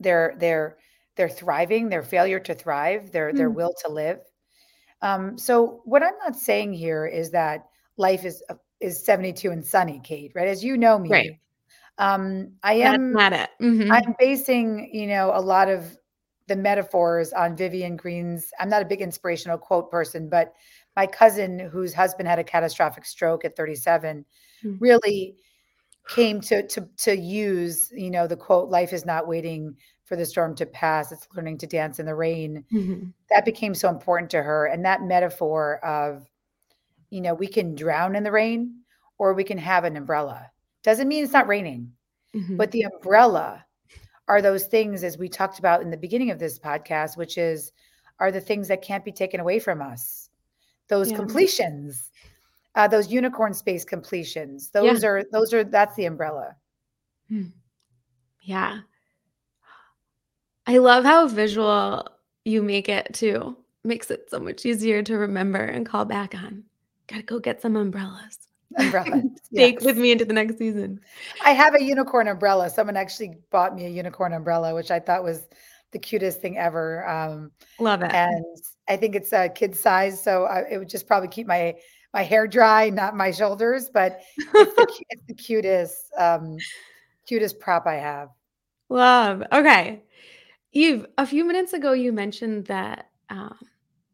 [0.00, 0.78] their their
[1.16, 3.36] their thriving, their failure to thrive, their mm.
[3.36, 4.20] their will to live.
[5.02, 8.42] Um, so what I'm not saying here is that life is
[8.80, 10.32] is 72 and sunny, Kate.
[10.34, 10.48] Right?
[10.48, 11.40] As you know me, right.
[11.98, 13.50] Um, I am That's not it.
[13.60, 13.90] Mm-hmm.
[13.90, 15.96] I'm basing, you know, a lot of
[16.46, 18.52] the metaphors on Vivian Greene's.
[18.60, 20.54] I'm not a big inspirational quote person, but
[20.94, 24.24] my cousin, whose husband had a catastrophic stroke at 37,
[24.64, 24.76] mm-hmm.
[24.78, 25.36] really
[26.08, 30.24] came to to to use, you know, the quote, "Life is not waiting for the
[30.24, 33.10] storm to pass; it's learning to dance in the rain." Mm-hmm.
[33.28, 36.26] That became so important to her, and that metaphor of,
[37.10, 38.80] you know, we can drown in the rain,
[39.18, 40.50] or we can have an umbrella
[40.86, 41.90] doesn't mean it's not raining,
[42.32, 42.56] mm-hmm.
[42.56, 43.66] but the umbrella
[44.28, 47.72] are those things, as we talked about in the beginning of this podcast, which is
[48.20, 50.30] are the things that can't be taken away from us.
[50.86, 51.16] Those yeah.
[51.16, 52.12] completions,
[52.76, 54.70] uh, those unicorn space completions.
[54.70, 55.08] Those yeah.
[55.08, 56.54] are those are that's the umbrella.
[57.28, 57.46] Hmm.
[58.44, 58.78] Yeah.
[60.66, 62.08] I love how visual
[62.44, 63.56] you make it too.
[63.84, 66.64] Makes it so much easier to remember and call back on.
[67.06, 69.22] Gotta go get some umbrellas umbrella.
[69.54, 69.84] Take yes.
[69.84, 71.00] with me into the next season.
[71.44, 72.70] I have a unicorn umbrella.
[72.70, 75.46] Someone actually bought me a unicorn umbrella, which I thought was
[75.92, 77.08] the cutest thing ever.
[77.08, 78.12] Um, Love it.
[78.12, 78.44] And
[78.88, 81.76] I think it's a kid size, so I, it would just probably keep my
[82.14, 83.90] my hair dry, not my shoulders.
[83.92, 86.56] But it's the, it's the cutest, um,
[87.26, 88.30] cutest prop I have.
[88.88, 89.42] Love.
[89.52, 90.02] Okay,
[90.76, 91.06] Eve.
[91.18, 93.58] A few minutes ago, you mentioned that um,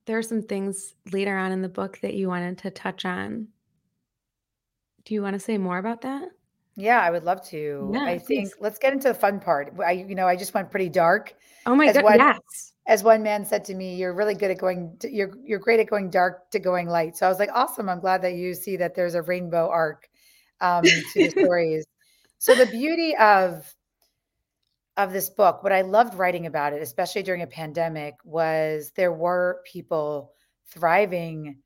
[0.06, 3.48] there are some things later on in the book that you wanted to touch on
[5.04, 6.28] do you want to say more about that?
[6.76, 7.90] Yeah, I would love to.
[7.92, 9.74] Yeah, I think let's get into the fun part.
[9.84, 11.34] I, you know, I just went pretty dark.
[11.66, 12.72] Oh my god, yes.
[12.86, 14.96] As one man said to me, "You're really good at going.
[15.00, 17.88] To, you're you're great at going dark to going light." So I was like, "Awesome!
[17.88, 20.08] I'm glad that you see that there's a rainbow arc
[20.60, 21.84] um, to the stories."
[22.38, 23.72] So the beauty of
[24.96, 29.12] of this book, what I loved writing about it, especially during a pandemic, was there
[29.12, 30.32] were people
[30.66, 31.62] thriving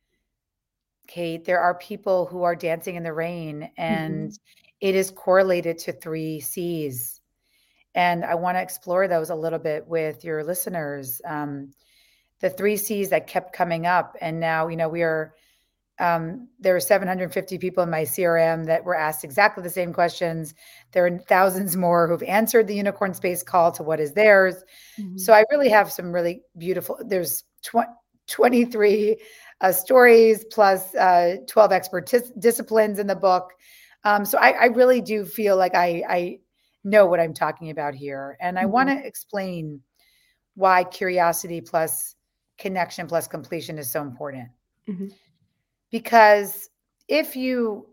[1.07, 4.67] Kate, there are people who are dancing in the rain, and mm-hmm.
[4.81, 7.21] it is correlated to three C's.
[7.95, 11.21] And I want to explore those a little bit with your listeners.
[11.25, 11.73] Um,
[12.41, 15.35] the three C's that kept coming up, and now you know we are.
[15.99, 20.55] Um, there are 750 people in my CRM that were asked exactly the same questions.
[20.93, 24.57] There are thousands more who've answered the unicorn space call to what is theirs.
[24.99, 25.17] Mm-hmm.
[25.17, 26.99] So I really have some really beautiful.
[27.05, 27.89] There's tw-
[28.29, 29.17] 23
[29.61, 33.53] uh, stories plus uh, 12 expert t- disciplines in the book.
[34.05, 36.39] Um, so I, I, really do feel like I, I,
[36.87, 38.37] know what I'm talking about here.
[38.41, 38.71] And I mm-hmm.
[38.71, 39.81] want to explain
[40.55, 42.15] why curiosity plus
[42.59, 44.49] connection plus completion is so important.
[44.89, 45.09] Mm-hmm.
[45.91, 46.69] Because
[47.09, 47.87] if you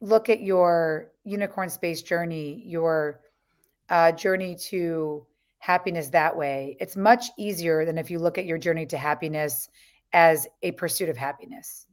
[0.00, 3.20] look at your unicorn space journey, your
[3.88, 5.26] uh, journey to
[5.58, 9.68] happiness that way, it's much easier than if you look at your journey to happiness
[10.12, 11.86] as a pursuit of happiness.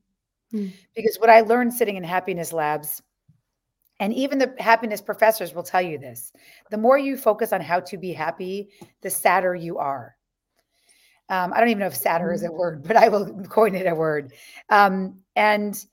[0.54, 0.72] Mm.
[0.96, 3.02] Because what I learned sitting in happiness labs,
[4.00, 6.34] and even the happiness professors will tell you this
[6.72, 8.70] the more you focus on how to be happy,
[9.02, 10.16] the sadder you are.
[11.30, 12.58] Um, I don't even know if sadder is a hmm.
[12.58, 14.34] word, but I will coin it a word.
[14.70, 15.86] Um, and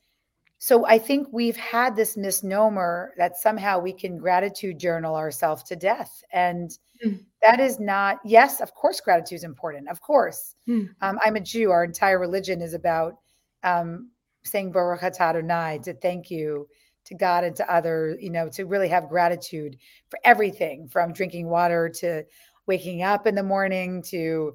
[0.62, 5.74] so I think we've had this misnomer that somehow we can gratitude journal ourselves to
[5.74, 6.22] death.
[6.34, 6.70] And
[7.02, 7.18] mm.
[7.42, 9.88] that is not, yes, of course, gratitude is important.
[9.88, 10.54] Of course.
[10.68, 10.90] Mm.
[11.00, 11.70] Um, I'm a Jew.
[11.70, 13.14] Our entire religion is about
[13.62, 14.10] um,
[14.44, 16.68] saying Baruch Adonai, to thank you
[17.06, 19.78] to God and to other, you know, to really have gratitude
[20.10, 22.22] for everything from drinking water to
[22.66, 24.54] waking up in the morning to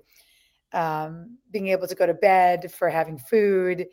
[0.71, 3.87] um, being able to go to bed, for having food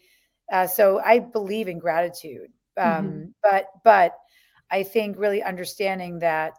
[0.52, 3.24] uh, so I believe in gratitude, um, mm-hmm.
[3.42, 4.18] but but
[4.70, 6.54] I think really understanding that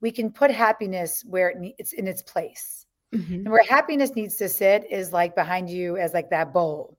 [0.00, 3.34] we can put happiness where it it's in its place, mm-hmm.
[3.34, 6.98] and where happiness needs to sit is like behind you as like that bowl.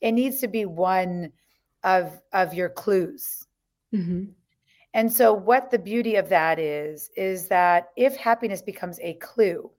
[0.00, 1.32] It needs to be one
[1.82, 3.46] of of your clues.
[3.92, 4.24] Mm-hmm.
[4.94, 9.70] And so, what the beauty of that is, is that if happiness becomes a clue,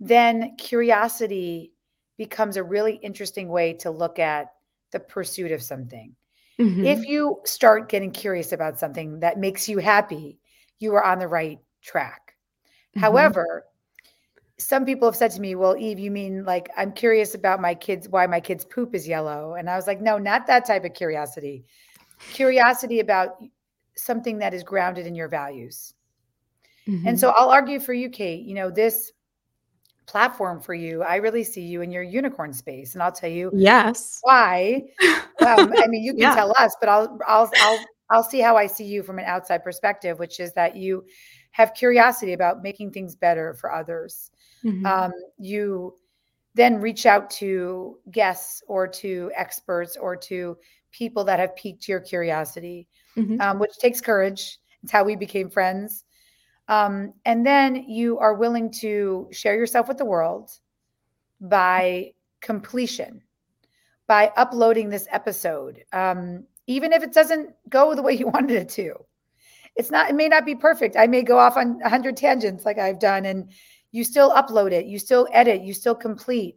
[0.00, 1.72] then curiosity
[2.16, 4.53] becomes a really interesting way to look at
[4.94, 6.14] the pursuit of something.
[6.58, 6.86] Mm-hmm.
[6.86, 10.38] If you start getting curious about something that makes you happy,
[10.78, 12.34] you are on the right track.
[12.90, 13.00] Mm-hmm.
[13.00, 13.64] However,
[14.56, 17.74] some people have said to me, Well, Eve, you mean like I'm curious about my
[17.74, 19.54] kids, why my kids' poop is yellow?
[19.54, 21.64] And I was like, No, not that type of curiosity.
[22.30, 23.36] Curiosity about
[23.96, 25.94] something that is grounded in your values.
[26.86, 27.08] Mm-hmm.
[27.08, 29.12] And so I'll argue for you, Kate, you know, this
[30.06, 33.50] platform for you, I really see you in your unicorn space, and I'll tell you
[33.54, 34.84] yes why.
[35.44, 36.34] Um, I mean, you can Yeah.
[36.34, 39.64] tell us, but I'll I'll I'll I'll see how I see you from an outside
[39.64, 41.04] perspective, which is that you
[41.50, 44.30] have curiosity about making things better for others.
[44.64, 44.86] Mhm.
[44.86, 45.96] Um, you
[46.54, 50.56] then reach out to guests or to experts or to
[50.92, 52.86] people that have piqued your curiosity,
[53.16, 53.40] Mhm.
[53.40, 54.60] um, which takes courage.
[54.84, 56.04] It's how we became friends.
[56.68, 60.50] Um, and then you are willing to share yourself with the world
[61.40, 63.22] by completion,
[64.06, 68.68] by uploading this episode, um, even if it doesn't go the way you wanted it
[68.70, 68.94] to.
[69.76, 70.96] It's not, it may not be perfect.
[70.96, 73.50] I may go off on 100 tangents like I've done, and
[73.92, 76.56] you still upload it, you still edit, you still complete.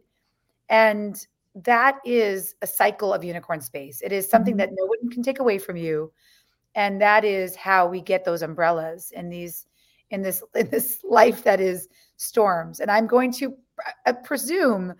[0.68, 4.00] And that is a cycle of unicorn space.
[4.02, 4.58] It is something Mhm.
[4.58, 6.12] that no one can take away from you.
[6.74, 9.66] And that is how we get those umbrellas and these
[10.10, 12.80] in this in this life that is storms.
[12.80, 14.94] And I'm going to pr- uh, presume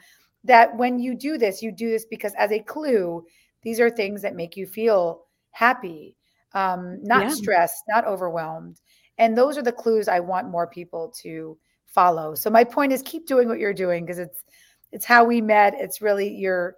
[0.44, 3.24] that when you do this, you do this because as a clue,
[3.62, 6.16] these are things that make you feel happy,
[6.54, 7.30] um, not Yeah.
[7.30, 8.80] stressed, not overwhelmed.
[9.18, 12.34] And those are the clues I want more people to follow.
[12.36, 14.44] So my point is keep doing what you're doing because it's
[14.92, 15.74] it's how we met.
[15.74, 16.76] It's really you're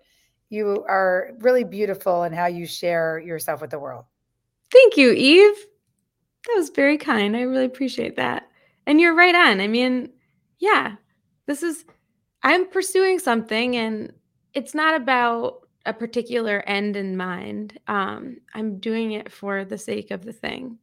[0.48, 4.04] you are really beautiful in how you share yourself with the world.
[4.72, 5.54] Thank you, Eve.
[6.46, 7.37] That was very kind.
[7.37, 8.48] I really appreciate that.
[8.87, 9.61] And you're right on.
[9.61, 10.11] I mean,
[10.59, 10.94] yeah,
[11.46, 11.85] this is,
[12.42, 14.12] I'm pursuing something and
[14.55, 17.79] it's not about a particular end in mind.
[17.87, 20.79] Um, I'm doing it for the sake of the thing.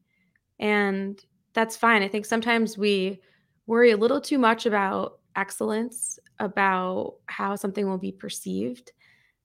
[0.59, 2.01] And that's fine.
[2.01, 3.21] I think sometimes we
[3.65, 8.91] worry a little too much about excellence, about how something will be perceived.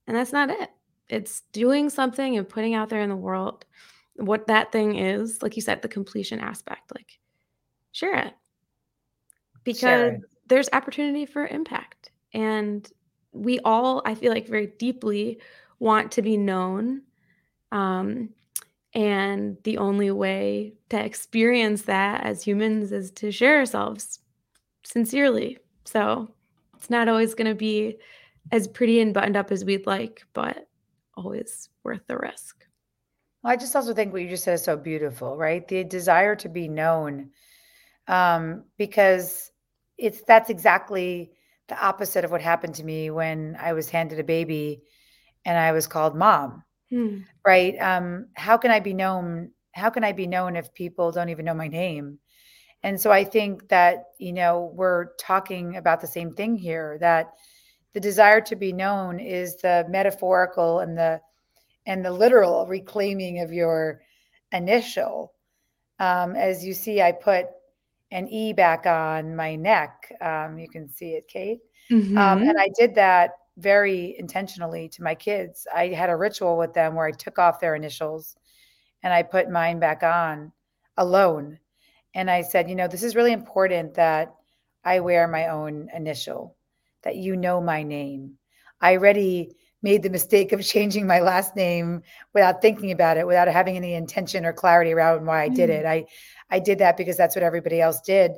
[0.07, 0.69] And that's not it.
[1.09, 3.65] It's doing something and putting out there in the world
[4.15, 7.19] what that thing is, like you said, the completion aspect, like
[7.91, 8.33] share it
[9.63, 10.13] because
[10.47, 12.11] there's opportunity for impact.
[12.33, 12.87] And
[13.31, 15.39] we all, I feel like, very deeply
[15.79, 17.01] want to be known.
[17.71, 18.29] Um,
[18.93, 24.19] and the only way to experience that as humans is to share ourselves
[24.83, 25.57] sincerely.
[25.85, 26.29] So
[26.75, 27.97] it's not always going to be
[28.51, 30.67] as pretty and buttoned up as we'd like, but
[31.15, 32.62] always worth the risk.
[33.43, 35.67] I just also think what you just said is so beautiful, right?
[35.67, 37.31] The desire to be known,
[38.07, 39.51] um, because
[39.97, 41.31] it's that's exactly
[41.67, 44.81] the opposite of what happened to me when I was handed a baby
[45.45, 47.19] and I was called mom, Hmm.
[47.45, 47.75] right?
[47.79, 49.51] Um, how can I be known?
[49.73, 52.19] How can I be known if people don't even know my name?
[52.83, 57.33] And so I think that, you know, we're talking about the same thing here that
[57.93, 61.21] the desire to be known is the metaphorical and the
[61.85, 64.01] and the literal reclaiming of your
[64.51, 65.33] initial.
[65.99, 67.47] Um, as you see, I put
[68.11, 70.11] an E back on my neck.
[70.21, 71.61] Um, you can see it, Kate.
[71.91, 72.49] Um, Mhm.
[72.49, 75.67] and I did that very intentionally to my kids.
[75.73, 78.35] I had a ritual with them where I took off their initials
[79.03, 80.51] and I put mine back on
[80.97, 81.59] alone.
[82.15, 84.33] And I said, you know, this is really important that
[84.83, 86.55] I wear my own initial,
[87.03, 88.37] that you know my name.
[88.81, 92.01] I already made the mistake of changing my last name
[92.33, 95.85] without thinking about it, without having any intention or clarity around why I did it.
[95.85, 96.05] I
[96.49, 98.31] I did that because that's what everybody else did.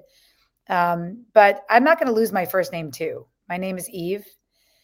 [0.67, 3.27] Um, but I'm not going to lose my first name too.
[3.47, 4.25] My name is Eve.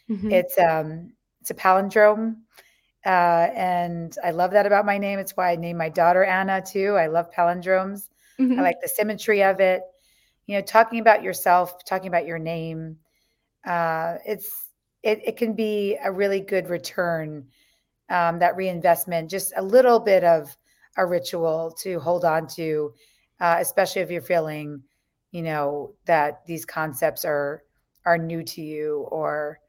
[0.10, 0.32] Mhm.
[0.32, 2.38] It's um it's a palindrome.
[3.04, 5.18] Uh, and I love that about my name.
[5.18, 6.96] It's why I named my daughter Anna too.
[6.96, 8.10] I love palindromes.
[8.40, 8.60] Mhm.
[8.60, 9.82] I like the symmetry of it.
[10.46, 12.98] You know, talking about yourself, talking about your name.
[13.66, 14.71] Uh, it's
[15.04, 17.48] it, it can be a really good return.
[18.10, 20.56] Um, that reinvestment, just a little bit of
[20.98, 22.94] a ritual to hold on to,
[23.40, 24.84] uh, especially if you're feeling,
[25.32, 27.64] you know, that these concepts are
[28.06, 29.60] are new to you or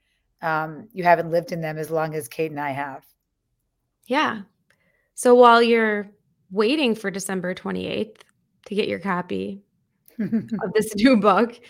[0.41, 3.05] um, you haven't lived in them as long as Kate and I have.
[4.07, 4.43] Yeah.
[5.15, 6.11] So while you're
[6.51, 8.17] waiting for December 28th
[8.67, 9.63] to get your copy
[10.19, 11.61] of this new book,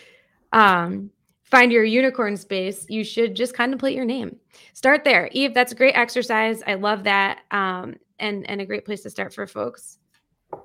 [0.51, 1.11] um,
[1.53, 4.35] find your unicorn space, you should just contemplate your name.
[4.73, 5.29] Start there.
[5.33, 6.63] Eve, that's a great exercise.
[6.65, 7.41] I love that.
[7.51, 9.99] Um, and, and a great place to start for folks.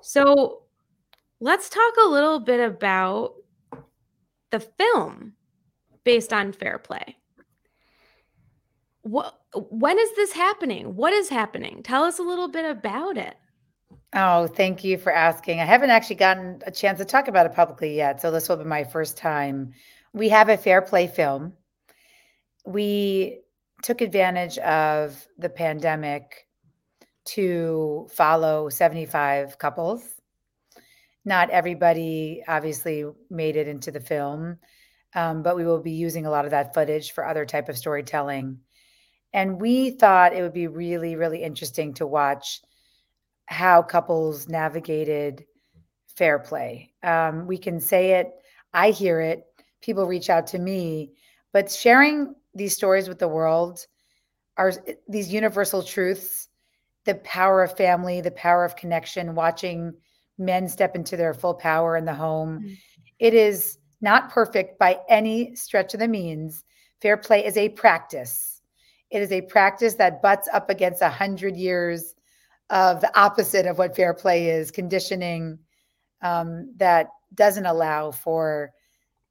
[0.00, 0.62] So
[1.40, 3.34] let's talk a little bit about
[4.50, 5.34] the film
[6.04, 7.16] based on Fair Play.
[9.02, 10.96] What when is this happening?
[10.96, 11.82] What is happening?
[11.82, 13.36] Tell us a little bit about it.
[14.14, 15.60] Oh, thank you for asking.
[15.60, 18.56] I haven't actually gotten a chance to talk about it publicly yet, so this will
[18.56, 19.74] be my first time.
[20.12, 21.52] We have a fair play film.
[22.64, 23.40] We
[23.82, 26.46] took advantage of the pandemic
[27.26, 30.02] to follow 75 couples.
[31.24, 34.58] Not everybody obviously made it into the film.
[35.14, 37.78] um, but we will be using a lot of that footage for other type of
[37.78, 38.58] storytelling.
[39.32, 42.60] And we thought it would be really, really interesting to watch
[43.46, 45.44] how couples navigated
[46.16, 46.92] fair play.
[47.02, 48.32] Um, we can say it,
[48.72, 49.44] I hear it,
[49.80, 51.12] people reach out to me,
[51.52, 53.86] but sharing these stories with the world
[54.56, 54.72] are
[55.08, 56.48] these universal truths
[57.08, 59.94] the power of family, the power of connection, watching
[60.36, 62.58] men step into their full power in the home.
[62.58, 62.74] Mm-hmm.
[63.18, 66.64] It is not perfect by any stretch of the means.
[67.00, 68.60] Fair play is a practice.
[69.10, 72.14] It is a practice that butts up against a hundred years
[72.68, 75.58] of the opposite of what fair play is conditioning
[76.20, 78.70] um, that doesn't allow for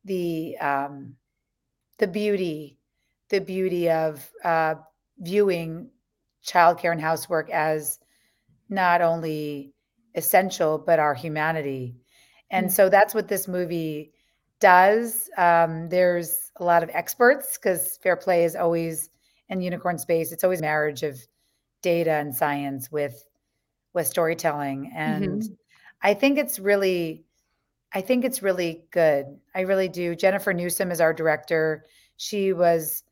[0.07, 1.15] the um,
[1.99, 2.77] the beauty
[3.29, 4.75] the beauty of uh,
[5.19, 5.89] viewing
[6.45, 7.99] childcare and housework as
[8.69, 9.73] not only
[10.15, 11.95] essential but our humanity
[12.49, 12.73] and mm-hmm.
[12.73, 14.11] so that's what this movie
[14.59, 19.09] does um, there's a lot of experts because fair play is always
[19.49, 21.19] in unicorn space it's always marriage of
[21.81, 23.25] data and science with
[23.93, 25.53] with storytelling and mm-hmm.
[26.01, 27.26] i think it's really
[27.93, 29.25] i think it's really good
[29.55, 31.85] i really do jennifer newsom is our director
[32.17, 33.03] she was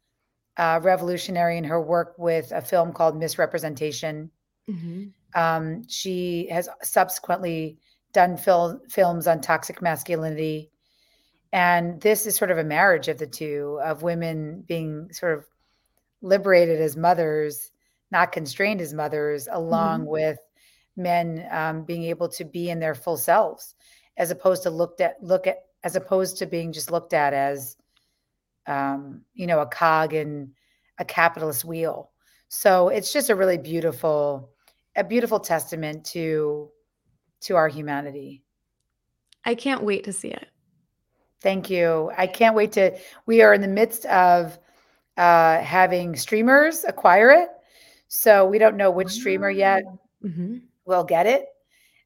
[0.57, 4.31] uh, revolutionary in her work with a film called Miss Representation.
[4.69, 5.05] Mm-hmm.
[5.39, 7.77] Um, she has subsequently
[8.13, 10.71] done fil- films on toxic masculinity.
[11.51, 15.45] And this is sort of a marriage of the two of women being sort of
[16.21, 17.71] liberated as mothers,
[18.11, 20.11] not constrained as mothers, along mm-hmm.
[20.11, 20.39] with
[20.95, 23.75] men um, being able to be in their full selves,
[24.17, 27.77] as opposed to looked at look at as opposed to being just looked at as
[28.67, 30.51] um, you know, a cog in
[30.97, 32.11] a capitalist wheel.
[32.47, 34.49] So it's just a really beautiful,
[34.95, 36.69] a beautiful testament to
[37.41, 38.43] to our humanity.
[39.43, 40.47] I can't wait to see it.
[41.41, 42.11] Thank you.
[42.17, 42.97] I can't wait to.
[43.25, 44.57] We are in the midst of
[45.17, 47.49] uh, having streamers acquire it,
[48.07, 49.83] so we don't know which streamer yet
[50.23, 50.57] mm-hmm.
[50.85, 51.45] will get it.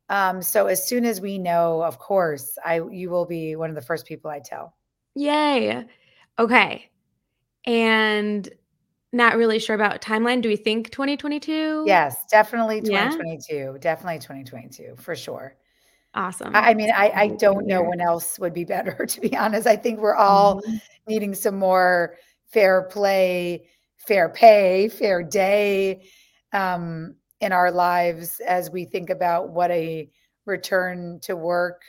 [0.09, 3.75] Um, so as soon as we know, of course, I you will be one of
[3.75, 4.75] the first people I tell.
[5.15, 5.85] Yay!
[6.37, 6.89] Okay.
[7.65, 8.49] And
[9.11, 10.41] not really sure about timeline.
[10.41, 11.83] Do we think 2022?
[11.85, 13.55] Yes, definitely 2022.
[13.55, 13.71] Yeah?
[13.79, 15.55] Definitely 2022 for sure.
[16.15, 16.55] Awesome.
[16.55, 19.67] I, I mean, I, I don't know when else would be better, to be honest.
[19.67, 20.77] I think we're all mm-hmm.
[21.07, 22.15] needing some more
[22.47, 26.01] fair play, fair pay, fair day
[26.53, 30.09] um, in our lives as we think about what a
[30.45, 31.83] return to work,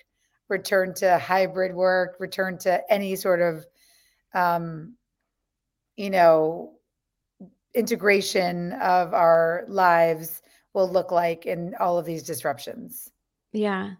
[0.48, 3.66] return to hybrid work, return to any sort of
[4.34, 4.94] um,
[5.96, 6.72] you know,
[7.74, 10.42] integration of our lives
[10.72, 13.10] will look like in all of these disruptions.
[13.52, 13.92] Yeah.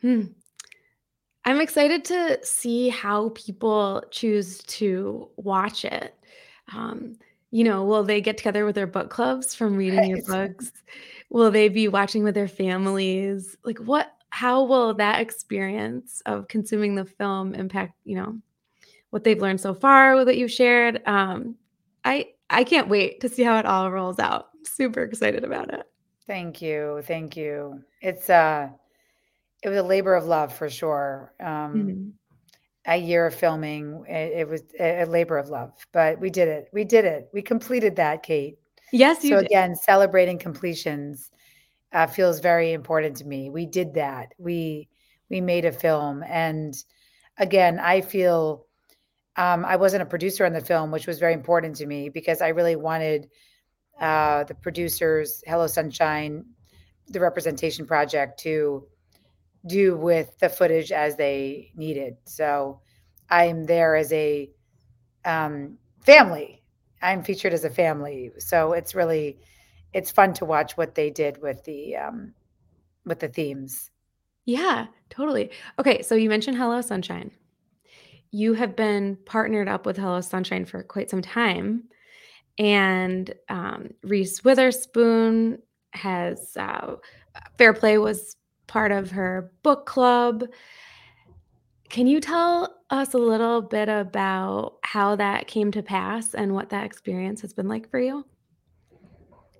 [0.00, 0.22] Hmm.
[1.44, 6.14] I'm excited to see how people choose to watch it.
[6.72, 7.18] Um,
[7.56, 10.08] you know, will they get together with their book clubs from reading right.
[10.08, 10.72] your books?
[11.30, 13.56] Will they be watching with their families?
[13.64, 18.36] Like what how will that experience of consuming the film impact, you know,
[19.08, 21.00] what they've learned so far with what you've shared.
[21.06, 21.56] Um,
[22.04, 24.48] I I can't wait to see how it all rolls out.
[24.64, 25.88] Super excited about it.
[26.26, 27.82] Thank you, thank you.
[28.02, 28.68] It's uh,
[29.62, 31.32] it was a labor of love for sure.
[31.40, 32.08] Um, mm-hmm.
[32.86, 36.68] A year of filming, it, it, was a labor of love, but we did it.
[36.72, 37.28] We did it.
[37.32, 38.58] We completed that, Kate.
[38.92, 39.30] Yes, you.
[39.30, 39.46] So did.
[39.46, 41.30] again, celebrating completions
[41.92, 43.50] uh, feels very important to me.
[43.50, 44.34] We did that.
[44.38, 44.88] We
[45.28, 46.74] we made a film, and
[47.38, 48.66] again, I feel
[49.36, 52.40] um, I wasn't a producer on the film, which was very important to me because
[52.40, 53.28] I really wanted
[54.00, 56.44] uh, the producers, Hello Sunshine,
[57.08, 58.86] the representation project to
[59.66, 62.16] do with the footage as they needed.
[62.24, 62.80] So
[63.30, 64.50] I'm there as a
[65.24, 66.62] um, family.
[67.02, 69.38] I'm featured as a family, so it's really
[69.92, 72.32] it's fun to watch what they did with the um,
[73.04, 73.90] with the themes.
[74.44, 75.50] Yeah, totally.
[75.78, 77.30] Okay, so you mentioned Hello Sunshine
[78.36, 81.84] you have been partnered up with Hello Sunshine for quite some time.
[82.58, 85.58] And um, Reese Witherspoon
[85.92, 86.96] has, uh,
[87.56, 88.36] Fair Play was
[88.66, 90.44] part of her book club.
[91.88, 96.70] Can you tell us a little bit about how that came to pass and what
[96.70, 98.24] that experience has been like for you?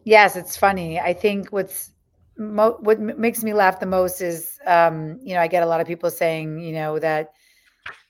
[0.05, 1.01] Yes, it's funny.
[1.01, 1.93] I think what's
[2.37, 5.81] mo- what makes me laugh the most is, um, you know, I get a lot
[5.81, 7.33] of people saying, you know, that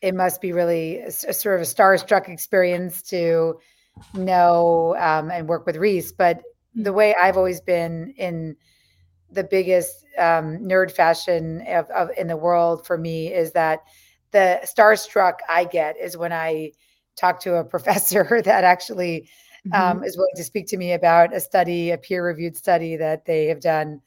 [0.03, 3.59] it must be really a, a sort of a starstruck experience to
[4.15, 6.13] know um, and work with Reese.
[6.13, 6.43] But
[6.75, 6.97] the mm-hmm.
[6.97, 8.57] way I've always been in
[9.31, 13.81] the biggest um, nerd fashion of, of, in the world for me is that
[14.31, 16.73] the starstruck I get is when I
[17.17, 19.29] talk to a professor that actually
[19.73, 20.05] um, mm-hmm.
[20.05, 23.47] is willing to speak to me about a study, a peer reviewed study that they
[23.47, 24.01] have done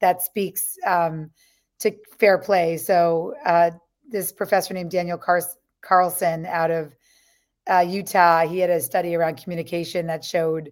[0.00, 1.30] that speaks um,
[1.80, 2.76] to fair play.
[2.76, 3.70] So, uh,
[4.08, 5.40] this professor named Daniel Car-
[5.80, 6.94] Carlson out of
[7.70, 10.70] uh, Utah, he had a study around communication that showed,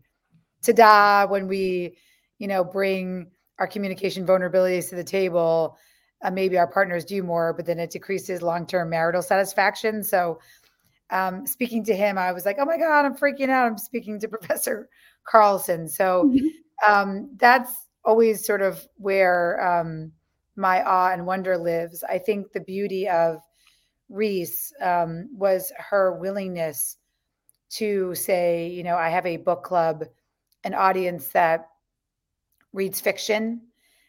[0.63, 1.97] ta-da, when we,
[2.39, 3.31] you know, bring
[3.63, 5.79] our communication vulnerabilities to the table,
[6.25, 10.03] uh, maybe our partners do more, but then it decreases long-term marital satisfaction.
[10.03, 10.41] So,
[11.11, 13.69] um, speaking to him, I was like, oh my God, I'm freaking out.
[13.69, 14.89] I'm speaking to Professor
[15.23, 15.87] Carlson.
[15.87, 16.93] So mm-hmm.
[16.93, 20.11] um, that's always sort of where um,
[20.57, 22.03] my awe and wonder lives.
[22.03, 23.43] I think the beauty of
[24.09, 26.97] Reese um, was her willingness
[27.75, 30.03] to say, you know, I have a book club,
[30.65, 31.69] an audience that
[32.73, 33.63] reads fiction.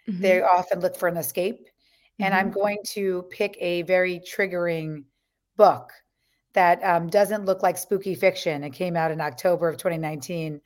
[0.08, 0.22] Mm-hmm.
[0.22, 1.62] They often look for an escape.
[1.62, 2.24] Mm-hmm.
[2.24, 2.60] And I'm mm-hmm.
[2.60, 5.04] going to pick a very triggering
[5.58, 5.92] book
[6.54, 8.64] that um, doesn't look like spooky fiction.
[8.64, 10.62] It came out in October of 2019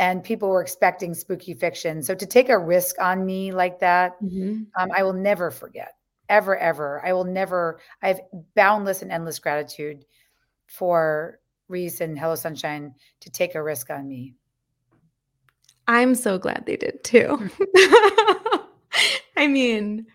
[0.00, 2.02] and people were expecting spooky fiction.
[2.02, 4.62] So to take a risk on me like that, mm-hmm.
[4.80, 5.92] um, I will never forget,
[6.28, 7.04] ever, ever.
[7.04, 7.80] I will never.
[8.02, 8.20] I have
[8.54, 10.04] boundless and endless gratitude
[10.66, 14.34] for Reese and Hello Sunshine to take a risk on me.
[15.90, 17.50] I'm so glad they did too.
[19.36, 20.06] I mean,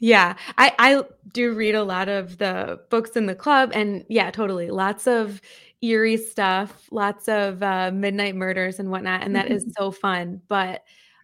[0.00, 4.32] yeah, I I do read a lot of the books in the club, and yeah,
[4.32, 5.40] totally, lots of
[5.80, 9.70] eerie stuff, lots of uh, midnight murders and whatnot, and that is mm-hmm.
[9.78, 10.42] so fun.
[10.48, 10.82] But,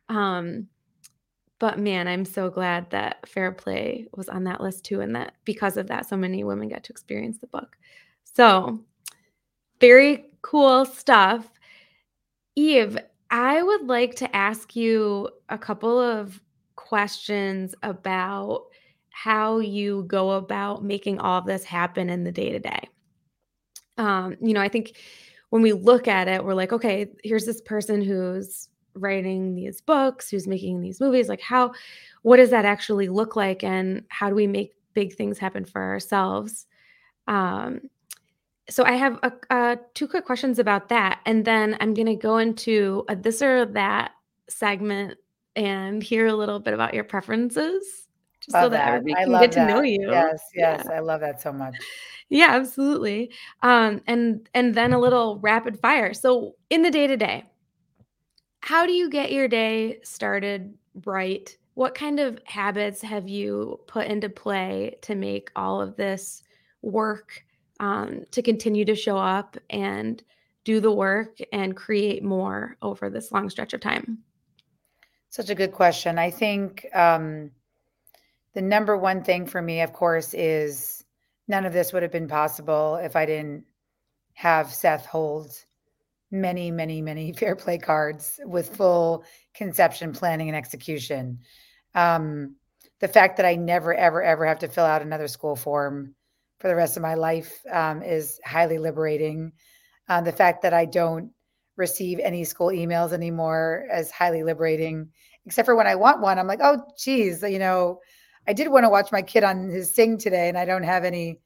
[0.09, 0.68] um,
[1.59, 5.35] but man, I'm so glad that Fair Play was on that list too, and that
[5.45, 7.76] because of that, so many women got to experience the book.
[8.22, 8.78] So,
[9.80, 11.51] very cool stuff.
[12.55, 12.99] Eve,
[13.33, 16.41] I would like to ask you a couple of
[16.76, 18.66] questions about
[19.11, 22.89] how you go about making all of this happen in the day to day
[23.99, 24.97] um, you know, I think
[25.51, 30.30] when we look at it, we're like, okay, here's this person who's writing these books,
[30.30, 31.28] who's making these movies.
[31.28, 31.72] Like, how,
[32.22, 33.62] what does that actually look like?
[33.62, 36.66] And how do we make big things happen for ourselves?
[37.28, 37.83] Um,
[38.70, 42.14] so I have a, a, two quick questions about that, and then I'm going to
[42.14, 44.12] go into a this or that
[44.48, 45.18] segment
[45.56, 48.08] and hear a little bit about your preferences,
[48.40, 48.94] just love so that, that.
[48.94, 49.66] everybody can get that.
[49.66, 50.10] to know you.
[50.10, 50.96] Yes, yes, yeah.
[50.96, 51.76] I love that so much.
[52.28, 53.30] Yeah, absolutely.
[53.60, 56.14] Um, and and then a little rapid fire.
[56.14, 57.44] So in the day to day,
[58.60, 60.72] how do you get your day started
[61.04, 61.54] right?
[61.74, 66.42] What kind of habits have you put into play to make all of this
[66.80, 67.44] work
[67.83, 70.22] um, to continue to show up and
[70.64, 74.18] do the work and create more over this long stretch of time?
[75.30, 76.16] Such a good question.
[76.16, 77.51] I think um,
[78.55, 81.05] the number one thing for me, of course, is
[81.49, 83.64] none of this would have been possible if I didn't
[84.35, 85.53] have Seth hold
[86.30, 89.24] many, many, many fair play cards with full
[89.55, 91.41] conception, planning, and execution.
[91.97, 92.55] Um,
[93.01, 96.14] the fact that I never, ever, ever have to fill out another school form
[96.62, 99.50] for the rest of my life um, is highly liberating.
[100.08, 101.28] Uh, the fact that I don't
[101.76, 105.08] receive any school emails anymore is highly liberating,
[105.44, 106.38] except for when I want one.
[106.38, 107.98] I'm like, oh, geez, you know,
[108.46, 111.04] I did want to watch my kid on his sing today, and I don't have
[111.04, 111.40] any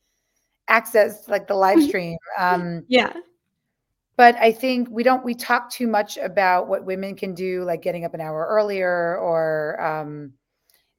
[0.69, 2.19] access like the live stream.
[2.39, 3.15] Um, yeah.
[4.19, 7.81] But I think we don't we talk too much about what women can do, like
[7.81, 10.35] getting up an hour earlier, or um,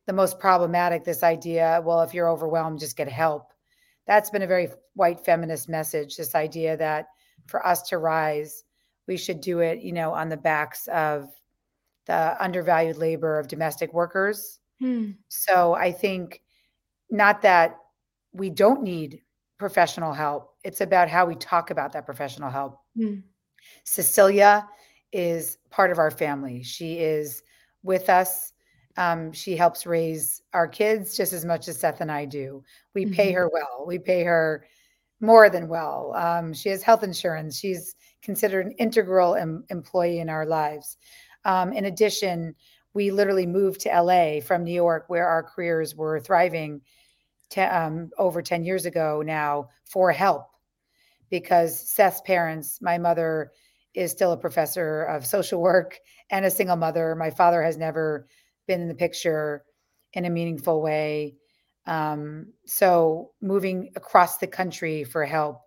[0.07, 1.83] the most problematic this idea.
[1.85, 3.53] Well, if you're overwhelmed, just get help.
[4.07, 6.17] That's been a very white feminist message.
[6.17, 7.07] This idea that
[7.47, 8.63] for us to rise,
[9.07, 11.29] we should do it, you know, on the backs of
[12.05, 15.11] the undervalued labor of domestic workers Hmm.
[15.27, 16.41] So I think
[17.09, 17.77] not that
[18.33, 19.21] we don't need
[19.57, 20.53] professional help.
[20.63, 22.79] It's about how we talk about that professional help.
[22.95, 23.19] Hmm.
[23.83, 24.67] Cecilia
[25.11, 26.63] is part of our family.
[26.63, 27.41] She is
[27.83, 28.53] with us.
[28.97, 32.63] Um, she helps raise our kids just as much as Seth and I do.
[32.93, 33.13] We mm-hmm.
[33.13, 33.85] pay her well.
[33.87, 34.65] We pay her
[35.19, 36.13] more than well.
[36.15, 37.57] Um, she has health insurance.
[37.57, 40.97] She's considered an integral em- employee in our lives.
[41.45, 42.55] Um, in addition,
[42.93, 46.81] we literally moved to LA from New York, where our careers were thriving
[47.49, 50.47] te- um, over 10 years ago now for help.
[51.29, 53.51] Because Seth's parents, my mother
[53.93, 57.15] is still a professor of social work and a single mother.
[57.15, 58.27] My father has never
[58.67, 59.63] been in the picture
[60.13, 61.35] in a meaningful way.
[61.85, 65.61] Um, so moving across the country for help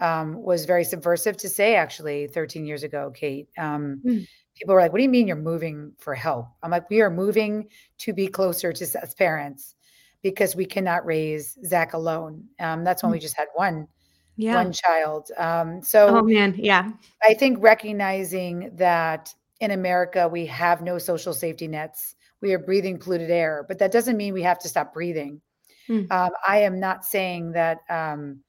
[0.00, 3.48] um, was very subversive to say, actually, 13 years ago, Kate.
[3.58, 4.26] Um, mm
[4.56, 6.46] people were like, What do you mean you're moving for help?
[6.62, 7.68] I'm like, We are moving
[7.98, 9.74] to be closer to Seth's parents
[10.22, 12.44] because we cannot raise Zach alone.
[12.58, 13.88] Um, that's when we just had one
[14.36, 14.56] Yeah.
[14.56, 15.30] one child.
[15.38, 16.90] Um, Oh so man, yeah.
[17.22, 22.16] I think recognizing that in America we have no social safety nets.
[22.40, 25.40] We are breathing polluted air, but that doesn't mean we have to stop breathing.
[25.88, 26.10] Mm.
[26.10, 28.40] Um, I am not saying that um,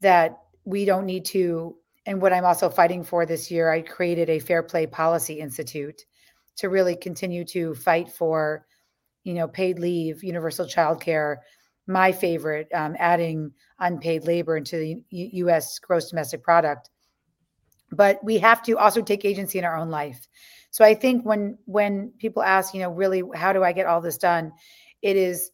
[0.00, 1.76] that we don't need to.
[2.06, 6.04] And what I'm also fighting for this year, I created a Fair Play Policy Institute
[6.56, 8.66] to really continue to fight for,
[9.24, 11.36] you know, paid leave, universal childcare.
[11.86, 15.78] My favorite, um, adding unpaid labor into the U- U.S.
[15.78, 16.90] gross domestic product.
[17.92, 20.28] But we have to also take agency in our own life.
[20.70, 24.00] So I think when when people ask, you know, really, how do I get all
[24.00, 24.52] this done?
[25.02, 25.50] It is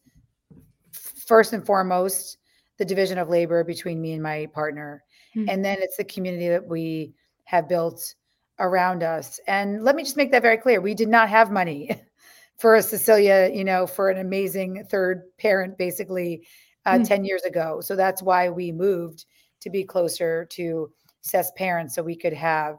[0.93, 2.39] first and foremost
[2.79, 5.03] the division of labor between me and my partner,
[5.35, 5.47] Mm.
[5.51, 7.15] and then it's the community that we
[7.45, 8.15] have built
[8.59, 9.39] around us.
[9.47, 11.91] And let me just make that very clear: we did not have money
[12.59, 16.47] for a Cecilia, you know, for an amazing third parent, basically
[16.85, 17.09] uh, Mm.
[17.09, 17.81] ten years ago.
[17.81, 19.25] So that's why we moved
[19.61, 20.91] to be closer to
[21.23, 22.77] Seth's parents, so we could have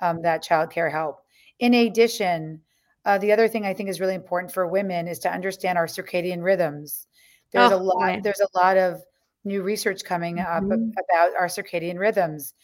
[0.00, 1.20] um, that childcare help.
[1.58, 2.60] In addition,
[3.04, 5.86] uh, the other thing I think is really important for women is to understand our
[5.86, 7.06] circadian rhythms.
[7.52, 7.96] There's a Oh, lot.
[8.02, 8.22] right.
[8.22, 9.02] There's a lot of
[9.44, 10.92] new research coming up Mhm.
[10.92, 12.54] about our circadian rhythms.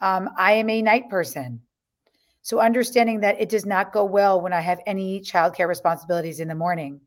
[0.00, 1.62] Um, I am a night person,
[2.42, 6.48] so understanding that it does not go well when I have any childcare responsibilities in
[6.48, 7.00] the morning.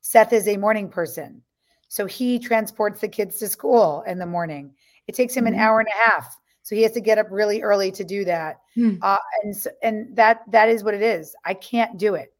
[0.00, 1.42] Seth is a morning person,
[1.88, 4.74] so he transports the kids to school in the morning.
[5.06, 5.60] It takes him an Mhm.
[5.60, 6.36] hour and a half,
[6.68, 8.58] so he has to get up really early to do that.
[8.76, 8.98] Mm.
[9.00, 11.34] Uh, and and that that is what it is.
[11.46, 12.34] I can't do it.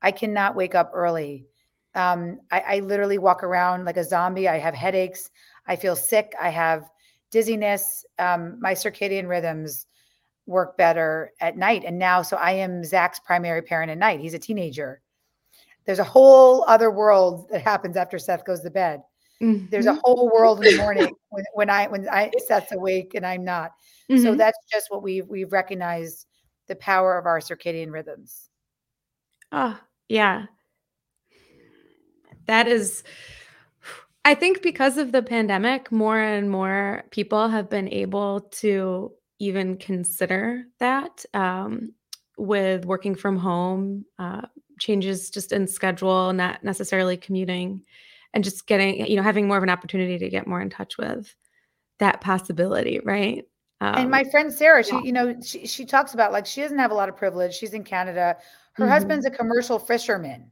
[0.00, 1.48] I cannot wake up early.
[1.96, 4.48] Um, I, I literally walk around like a zombie.
[4.48, 5.28] I have headaches.
[5.66, 6.36] I feel sick.
[6.40, 6.88] I have
[7.32, 8.04] dizziness.
[8.20, 9.86] Um, my circadian rhythms
[10.46, 11.82] work better at night.
[11.84, 14.20] And now, so I am Zach's primary parent at night.
[14.20, 15.00] He's a teenager.
[15.84, 19.02] There's a whole other world that happens after Seth goes to bed.
[19.70, 23.26] There's a whole world in the morning when, when I when I Seth's awake and
[23.26, 23.72] I'm not.
[24.10, 24.38] So Mhm.
[24.38, 26.26] that's just what we've we've recognized
[26.68, 28.48] the power of our circadian rhythms.
[29.50, 29.78] Oh,
[30.08, 30.46] yeah.
[32.46, 33.02] That is
[34.24, 39.76] I think because of the pandemic, more and more people have been able to even
[39.76, 41.92] consider that um,
[42.38, 44.42] with working from home, uh,
[44.78, 47.84] changes just in schedule, not necessarily commuting,
[48.34, 50.96] and just getting, you know, having more of an opportunity to get more in touch
[50.98, 51.34] with
[51.98, 53.44] that possibility, right?
[53.80, 55.00] And Um, my friend Sarah, she yeah.
[55.02, 57.54] you know she she talks about like she doesn't have a lot of privilege.
[57.54, 58.36] She's in Canada.
[58.74, 58.90] Her Mhm.
[58.90, 60.50] husband's a commercial fisherman.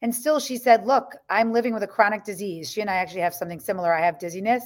[0.00, 3.20] And still she said, "Look, I'm living with a chronic disease." She and I actually
[3.22, 3.92] have something similar.
[3.92, 4.64] I have dizziness.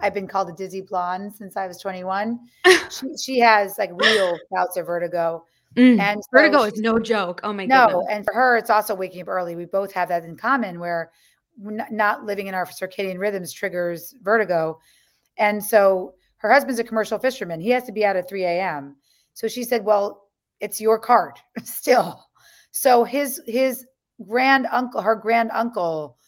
[0.00, 2.38] I've been called a dizzy blonde since I was 21.
[2.90, 5.44] She she has like real bouts of vertigo.
[5.76, 7.40] Mm, And so vertigo is no joke.
[7.44, 7.74] Oh my god.
[7.92, 8.06] No, goodness.
[8.16, 9.54] and for her, it's also waking up early.
[9.56, 11.10] We both have that in common where
[11.58, 14.78] not living in our circadian rhythms triggers vertigo.
[15.38, 17.60] And so her husband's a commercial fisherman.
[17.60, 18.96] He has to be out at 3 a.m.
[19.34, 20.28] So she said, Well,
[20.60, 22.24] it's your cart still.
[22.70, 23.86] So his his
[24.26, 26.18] grand uncle, her grand uncle,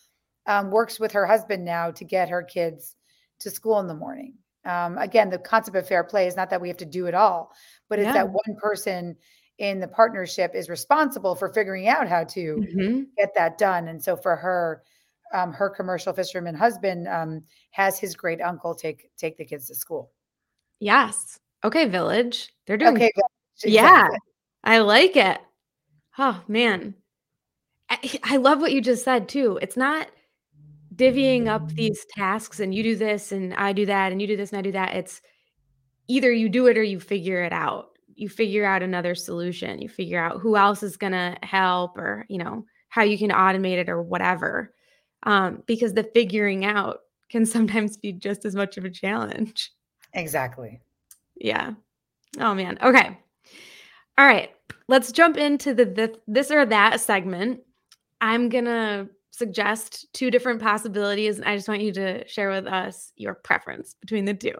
[0.47, 2.97] um, works with her husband now to get her kids
[3.41, 4.35] to school in the morning.
[4.65, 7.15] Um, again, the concept of fair play is not that we have to do it
[7.15, 7.53] all,
[7.89, 8.13] but it's Yeah.
[8.15, 9.17] that one person
[9.59, 13.07] in the partnership is responsible for figuring out how to Mhm.
[13.17, 13.89] get that done.
[13.89, 14.83] And so for her,
[15.33, 19.75] um, her commercial fisherman husband um, has his great uncle take take the kids to
[19.75, 20.13] school.
[20.81, 21.39] Yes.
[21.65, 22.51] Okay, village.
[22.67, 23.71] They're doing Okay, good.
[23.71, 24.09] Yeah.
[24.65, 25.41] I like it.
[26.19, 26.95] Oh, man.
[27.91, 29.59] I I love what you just said too.
[29.63, 30.09] It's not
[30.95, 34.37] divvying up these tasks and you do this and I do that and you do
[34.37, 34.95] this and I do that.
[34.95, 35.21] It's
[36.09, 37.91] either you do it or you figure it out.
[38.15, 39.81] You figure out another solution.
[39.81, 43.31] You figure out who else is going to help or, you know, how you can
[43.31, 44.75] automate it or whatever.
[45.25, 47.01] Um, because the figuring out
[47.31, 49.73] can sometimes be just as much of a challenge.
[50.15, 50.81] Exactly.
[51.37, 51.73] Yeah.
[52.41, 52.79] Oh man.
[52.83, 53.19] Okay.
[54.17, 54.51] All right.
[54.89, 57.61] Let's jump into the, the this or that segment.
[58.21, 62.67] I'm going to suggest two different possibilities and I just want you to share with
[62.67, 64.55] us your preference between the two.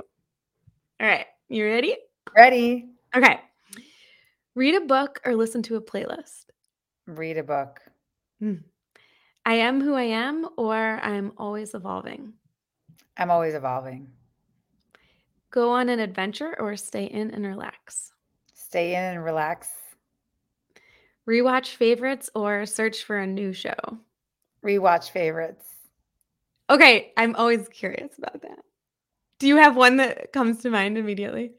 [1.01, 1.27] All right.
[1.49, 1.97] You ready?
[2.37, 2.91] Ready?
[3.17, 3.41] Okay.
[4.55, 6.45] Read a book or listen to a playlist.
[7.07, 7.81] Read a book.
[9.49, 12.35] I am who I am or I'm always evolving.
[13.17, 14.09] I'm always evolving.
[15.51, 18.13] Go on an adventure or stay in and relax.
[18.53, 19.71] Stay in and relax.
[21.27, 23.73] Rewatch favorites or search for a new show.
[24.63, 25.65] Rewatch favorites.
[26.69, 28.59] Okay, I'm always curious about that.
[29.39, 31.53] Do you have one that comes to mind immediately?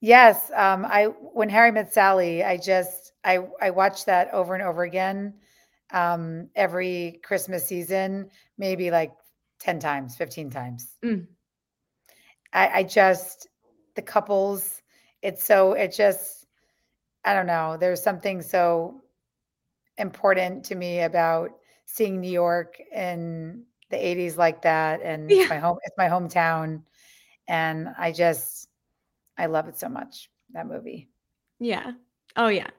[0.00, 4.62] Yes, um, I when Harry met Sally, I just I I watched that over and
[4.62, 5.34] over again.
[5.92, 9.12] Um, every Christmas season, maybe like
[9.60, 10.88] 10 times, 15 times.
[11.04, 11.26] Mm.
[12.52, 13.48] I, I just,
[13.94, 14.82] the couples,
[15.22, 16.46] it's so, it just,
[17.24, 17.76] I don't know.
[17.78, 19.02] There's something so
[19.98, 21.50] important to me about
[21.86, 25.00] seeing New York in the 80s like that.
[25.02, 25.42] And Yeah.
[25.42, 26.82] it's my home, it's my hometown.
[27.48, 28.68] And I just,
[29.36, 31.08] I love it so much, that movie.
[31.60, 31.92] Yeah.
[32.36, 32.70] Oh, yeah.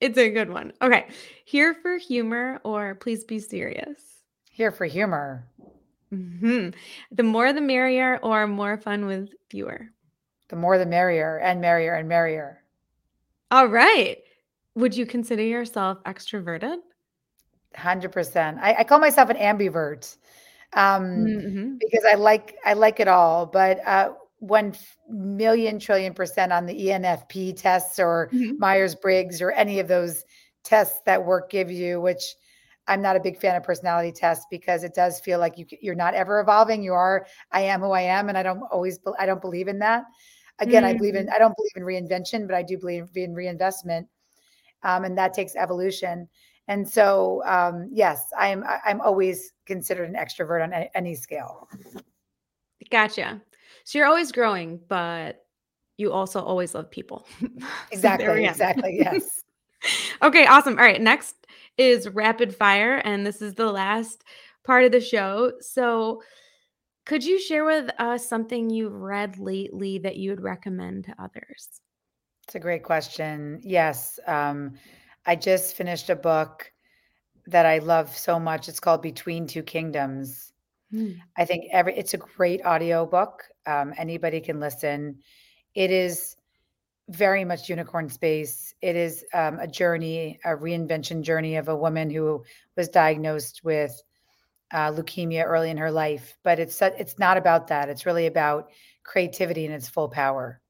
[0.00, 0.72] It's a good one.
[0.82, 1.06] Okay.
[1.44, 4.22] Here for humor or please be serious?
[4.50, 5.46] Here for humor.
[6.10, 6.68] hmm
[7.12, 9.88] The more the merrier or more fun with fewer?
[10.48, 12.62] The more the merrier and merrier and merrier.
[13.50, 14.18] All right.
[14.74, 16.78] Would you consider yourself extroverted?
[17.74, 18.58] 100%.
[18.60, 20.16] I, I call myself an ambivert.
[20.74, 21.78] Um, Mhm.
[21.78, 23.46] because I like I like it all.
[23.46, 24.14] But uh,
[24.48, 24.74] one
[25.08, 28.58] million trillion percent on the ENFP tests or Mhm.
[28.58, 30.24] Myers Briggs or any of those
[30.62, 32.34] tests that work give you, which
[32.86, 35.94] I'm not a big fan of personality tests because it does feel like you you're
[35.94, 36.82] not ever evolving.
[36.82, 39.78] You are I am who I am, and I don't always I don't believe in
[39.78, 40.04] that.
[40.58, 44.06] Again, I believe in I don't believe in reinvention, but I do believe in reinvestment,
[44.82, 46.28] um, and that takes evolution.
[46.68, 51.68] And so, um, yes, I'm I'm always considered an extrovert on any scale.
[52.90, 53.42] Gotcha.
[53.84, 55.44] So you're always growing, but
[55.96, 57.26] you also always love people.
[57.92, 58.96] Exactly, exactly.
[58.98, 59.40] Yes.
[60.22, 60.78] Okay, awesome.
[60.78, 64.24] All right, next is rapid fire, and this is the last
[64.64, 65.52] part of the show.
[65.60, 66.22] So,
[67.04, 71.82] could you share with us something you've read lately that you would recommend to others?
[72.46, 73.60] It's a great question.
[73.62, 74.18] Yes.
[74.26, 74.72] Um,
[75.26, 76.72] I just finished a book
[77.46, 78.70] that I love so much.
[78.70, 80.53] It's called Between Two Kingdoms.
[80.94, 81.18] Mm.
[81.36, 83.42] I think every it's a great audio book.
[83.66, 85.18] Um, anybody can listen.
[85.74, 86.36] It is
[87.08, 88.74] very much unicorn space.
[88.80, 92.44] It is um, a journey, a reinvention journey of a woman who
[92.76, 94.02] was diagnosed with
[94.70, 96.36] uh, leukemia early in her life.
[96.42, 97.88] But it's it's not about that.
[97.88, 98.70] It's really about
[99.02, 100.60] creativity in its full power.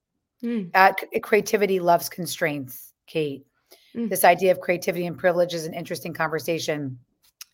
[0.42, 0.70] Mm.
[0.74, 3.46] Uh, creativity loves constraints, Kate.
[3.94, 4.08] Mm.
[4.10, 6.98] This idea of creativity and privilege is an interesting conversation.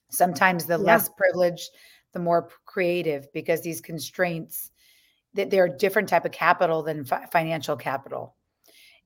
[0.08, 0.84] Sometimes the Yeah.
[0.84, 1.70] less privileged,
[2.12, 4.70] the more creative, because these constraints,
[5.34, 8.34] that they're a different type of capital than fi- financial capital,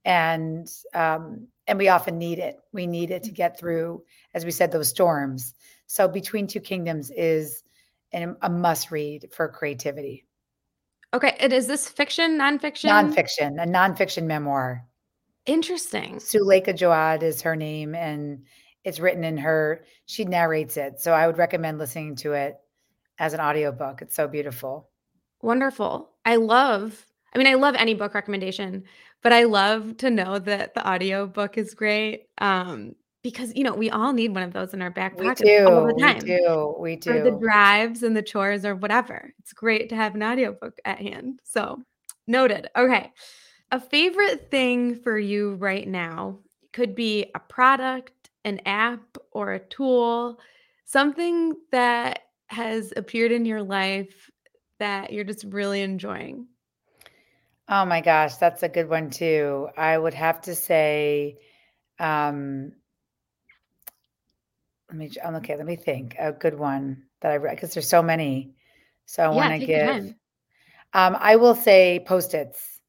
[0.04, 2.56] and um, and we often need it.
[2.72, 4.02] We need it to get through,
[4.32, 5.54] as we said, those storms.
[5.86, 7.62] So, Between Two Kingdoms is
[8.12, 10.24] an, a must read for creativity.
[11.12, 12.90] Okay, and is this fiction, nonfiction?
[12.90, 14.84] Nonfiction, a nonfiction memoir.
[15.46, 16.16] Interesting.
[16.16, 18.44] Suleika Jaouad is her name, and
[18.82, 19.84] it's written in her.
[20.06, 22.56] She narrates it, so I would recommend listening to it
[23.18, 24.02] as an audiobook.
[24.02, 24.88] It's so beautiful.
[25.42, 26.10] Wonderful.
[26.24, 28.84] I love, I mean, I love any book recommendation,
[29.22, 32.28] but I love to know that the audio book is great.
[32.38, 35.66] Um, because you know, we all need one of those in our back We pocket
[35.66, 36.18] all the we time.
[36.18, 37.12] do, we do.
[37.12, 39.32] For the drives and the chores or whatever.
[39.38, 41.40] It's great to have an audiobook at hand.
[41.42, 41.82] So
[42.26, 42.68] noted.
[42.76, 43.10] Okay.
[43.72, 46.38] A favorite thing for you right now
[46.72, 50.38] could be a product, an app, or a tool,
[50.84, 54.30] something that has appeared in your life
[54.78, 56.46] that you're just really enjoying.
[57.68, 59.68] Oh my gosh, that's a good one too.
[59.76, 61.38] I would have to say,
[61.98, 62.72] um,
[64.88, 65.10] let me.
[65.24, 66.14] Okay, let me think.
[66.18, 68.54] A good one that I read because there's so many.
[69.06, 70.14] So I Yeah, want to give.
[70.94, 72.80] Um, I will say post-its.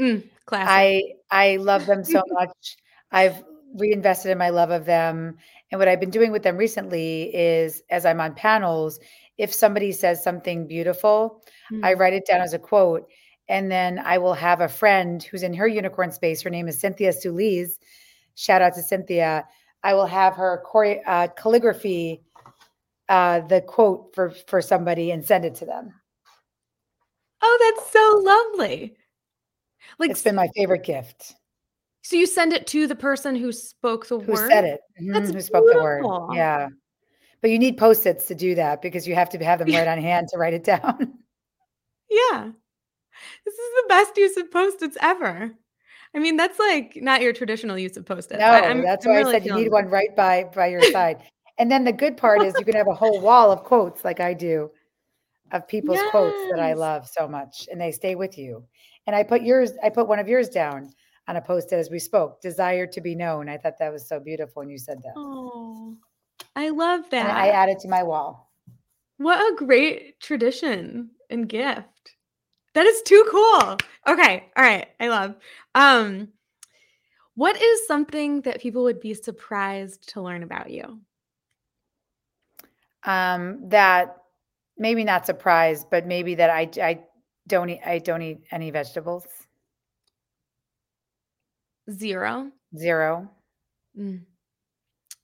[0.00, 0.86] Mm, classic.
[0.86, 2.76] I I love them so much.
[3.10, 3.42] I've
[3.74, 5.38] reinvested in my love of them.
[5.70, 9.00] And what I've been doing with them recently is as I'm on panels,
[9.36, 11.42] if somebody says something beautiful,
[11.82, 11.98] I Mm.
[11.98, 13.08] write it down as a quote.
[13.48, 16.42] And then I will have a friend who's in her unicorn space.
[16.42, 17.78] Her name is Cynthia Suliz.
[18.34, 19.46] Shout out to Cynthia.
[19.82, 22.22] I will have her chore- uh, calligraphy
[23.08, 25.92] uh, the quote for for somebody and send it to them.
[27.40, 28.96] Oh, that's so lovely.
[29.98, 31.34] Like, It's been my favorite gift.
[32.06, 34.48] So you send it to the person who spoke the Who word?
[34.48, 34.80] said it?
[35.00, 36.04] Mhm, That's who spoke the word?
[36.32, 36.68] Yeah.
[37.40, 39.98] But you need post-its to do that because you have to have them right on
[39.98, 41.14] hand to write it down.
[42.08, 42.52] Yeah.
[43.44, 45.52] This is the best use of Post-its ever.
[46.14, 48.38] I mean, that's, like, not your traditional use of Post-its.
[48.38, 51.24] No, I'm that's I'm why I said you need one right by by your side.
[51.58, 54.20] And then the good part is you can have a whole wall of quotes like
[54.20, 54.70] I do
[55.50, 58.64] of people's quotes that I love so much and they stay with you.
[59.08, 60.90] And I put yours I put one of yours down
[61.28, 63.48] on a post-it as we spoke, desire to be known.
[63.48, 65.14] I thought that was so beautiful when you said that.
[65.16, 65.96] Oh,
[66.54, 68.52] I love And I added to my wall.
[69.18, 72.16] What a great tradition and gift.
[72.74, 73.78] That is too cool.
[74.06, 75.36] Okay, all right, I love.
[75.74, 76.28] Um,
[77.34, 81.00] what is something that people would be surprised to learn about you?
[83.06, 84.16] um, that
[84.76, 87.04] maybe not surprised, but maybe that I I
[87.46, 89.24] don't eat I don't eat any vegetables.
[91.90, 92.50] Zero.
[92.76, 93.30] Zero.
[93.98, 94.22] Mm.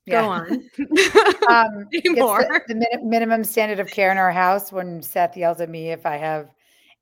[0.05, 0.21] Yeah.
[0.21, 0.69] Go on.
[1.49, 2.39] Um, more.
[2.41, 5.91] the, the min- minimum standard of care in our house when Seth yells at me
[5.91, 6.49] if I have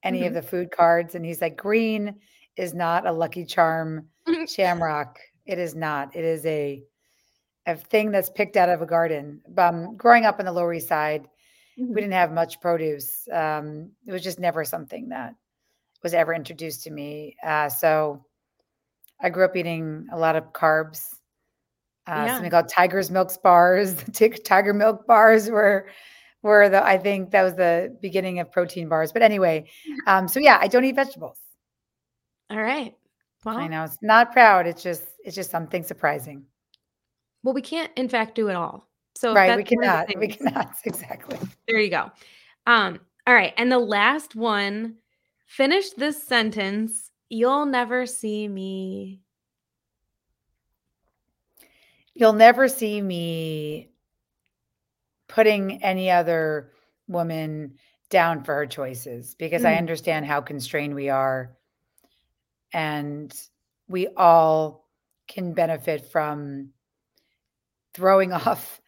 [0.03, 0.35] any of Mhm.
[0.35, 2.15] the food cards, and he's like, "Green
[2.57, 4.07] is not a Lucky Charm
[4.47, 5.19] shamrock.
[5.45, 6.15] It is not.
[6.15, 6.83] It is a
[7.67, 10.87] a thing that's picked out of a garden." Um, growing up on the Lower East
[10.87, 11.27] Side,
[11.79, 11.89] Mhm.
[11.89, 13.27] we didn't have much produce.
[13.31, 15.35] Um, it was just never something that
[16.01, 17.35] was ever introduced to me.
[17.43, 18.25] Uh, so
[19.21, 21.15] I grew up eating a lot of carbs.
[22.07, 22.33] Uh, Yeah.
[22.33, 23.95] Something called Tiger's Milk bars.
[24.43, 25.87] Tiger Milk bars were
[26.43, 29.11] were the I think that was the beginning of protein bars.
[29.11, 29.69] But anyway,
[30.07, 31.37] um, so yeah, I don't eat vegetables.
[32.49, 32.95] All right.
[33.45, 34.67] Well, I know it's not proud.
[34.67, 36.45] It's just it's just something surprising.
[37.43, 38.87] well, we can't, in fact, do it all.
[39.15, 39.55] So right?
[39.55, 40.07] We cannot.
[40.17, 41.37] We cannot exactly.
[41.67, 42.11] There you go.
[42.65, 43.53] Um, all right.
[43.57, 44.95] And the last one,
[45.45, 47.10] finish this sentence.
[47.33, 49.21] You'll never see me.
[52.13, 53.89] You'll never see me
[55.29, 56.73] putting any other
[57.07, 57.75] woman
[58.09, 59.77] down for her choices because I Mm.
[59.77, 61.55] understand how constrained we are.
[62.73, 63.33] And
[63.87, 64.89] we all
[65.29, 66.73] can benefit from
[67.93, 68.81] throwing off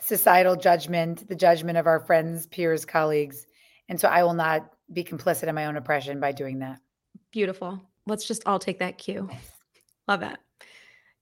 [0.00, 3.46] societal judgment, the judgment of our friends, peers, colleagues.
[3.88, 6.80] And so I will not be complicit in my own oppression by doing that.
[7.34, 7.82] Beautiful.
[8.06, 9.28] Let's just all take that cue.
[10.08, 10.38] Love that.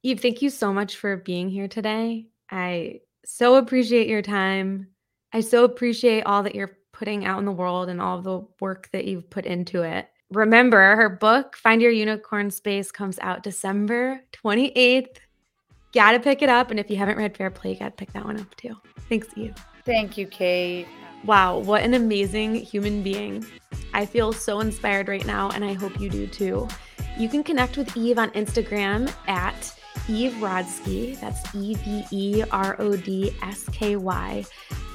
[0.03, 2.27] Eve, thank you so much for being here today.
[2.51, 4.89] I so appreciate your time.
[5.33, 8.91] I so appreciate all that you're putting out in the world and all the work
[8.93, 10.11] that you've put into it.
[10.31, 15.17] Remember, her book, Find Your Unicorn Space, comes out December 28th.
[15.95, 16.71] Gotta pick it up.
[16.71, 18.77] And if you haven't read Fair Play, you gotta pick that one up too.
[19.09, 19.55] Thanks, Eve.
[19.87, 20.89] Thank you, Kate.
[21.25, 23.47] Wow, what an amazing human being.
[23.95, 26.67] I feel so inspired right now, and I hope you do too.
[27.19, 29.75] You can connect with Eve on Instagram at
[30.09, 34.45] Eve Rodsky, that's E V E R O D S K Y,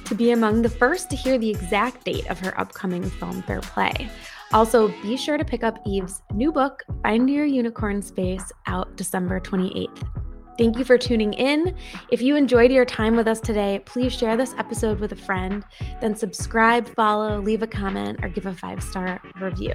[0.06, 3.62] to be among the first to hear the exact date of her upcoming film Fair
[3.62, 4.10] Play.
[4.54, 9.40] Also, be sure to pick up Eve's new book, Find Your Unicorn Space, out December
[9.40, 10.27] 28th.
[10.58, 11.76] Thank you for tuning in.
[12.12, 15.64] If you enjoyed your time with us today, please share this episode with a friend,
[16.02, 19.74] then subscribe, follow, leave a comment, or give a five star review.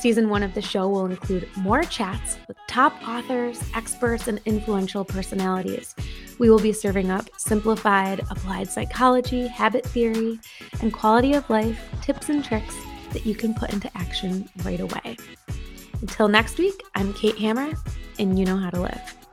[0.00, 5.04] Season one of the show will include more chats with top authors, experts, and influential
[5.04, 5.94] personalities.
[6.38, 10.38] We will be serving up simplified applied psychology, habit theory,
[10.80, 12.76] and quality of life tips and tricks
[13.12, 15.18] that you can put into action right away.
[16.00, 17.72] Until next week, I'm Kate Hammer,
[18.18, 19.25] and you know how to live.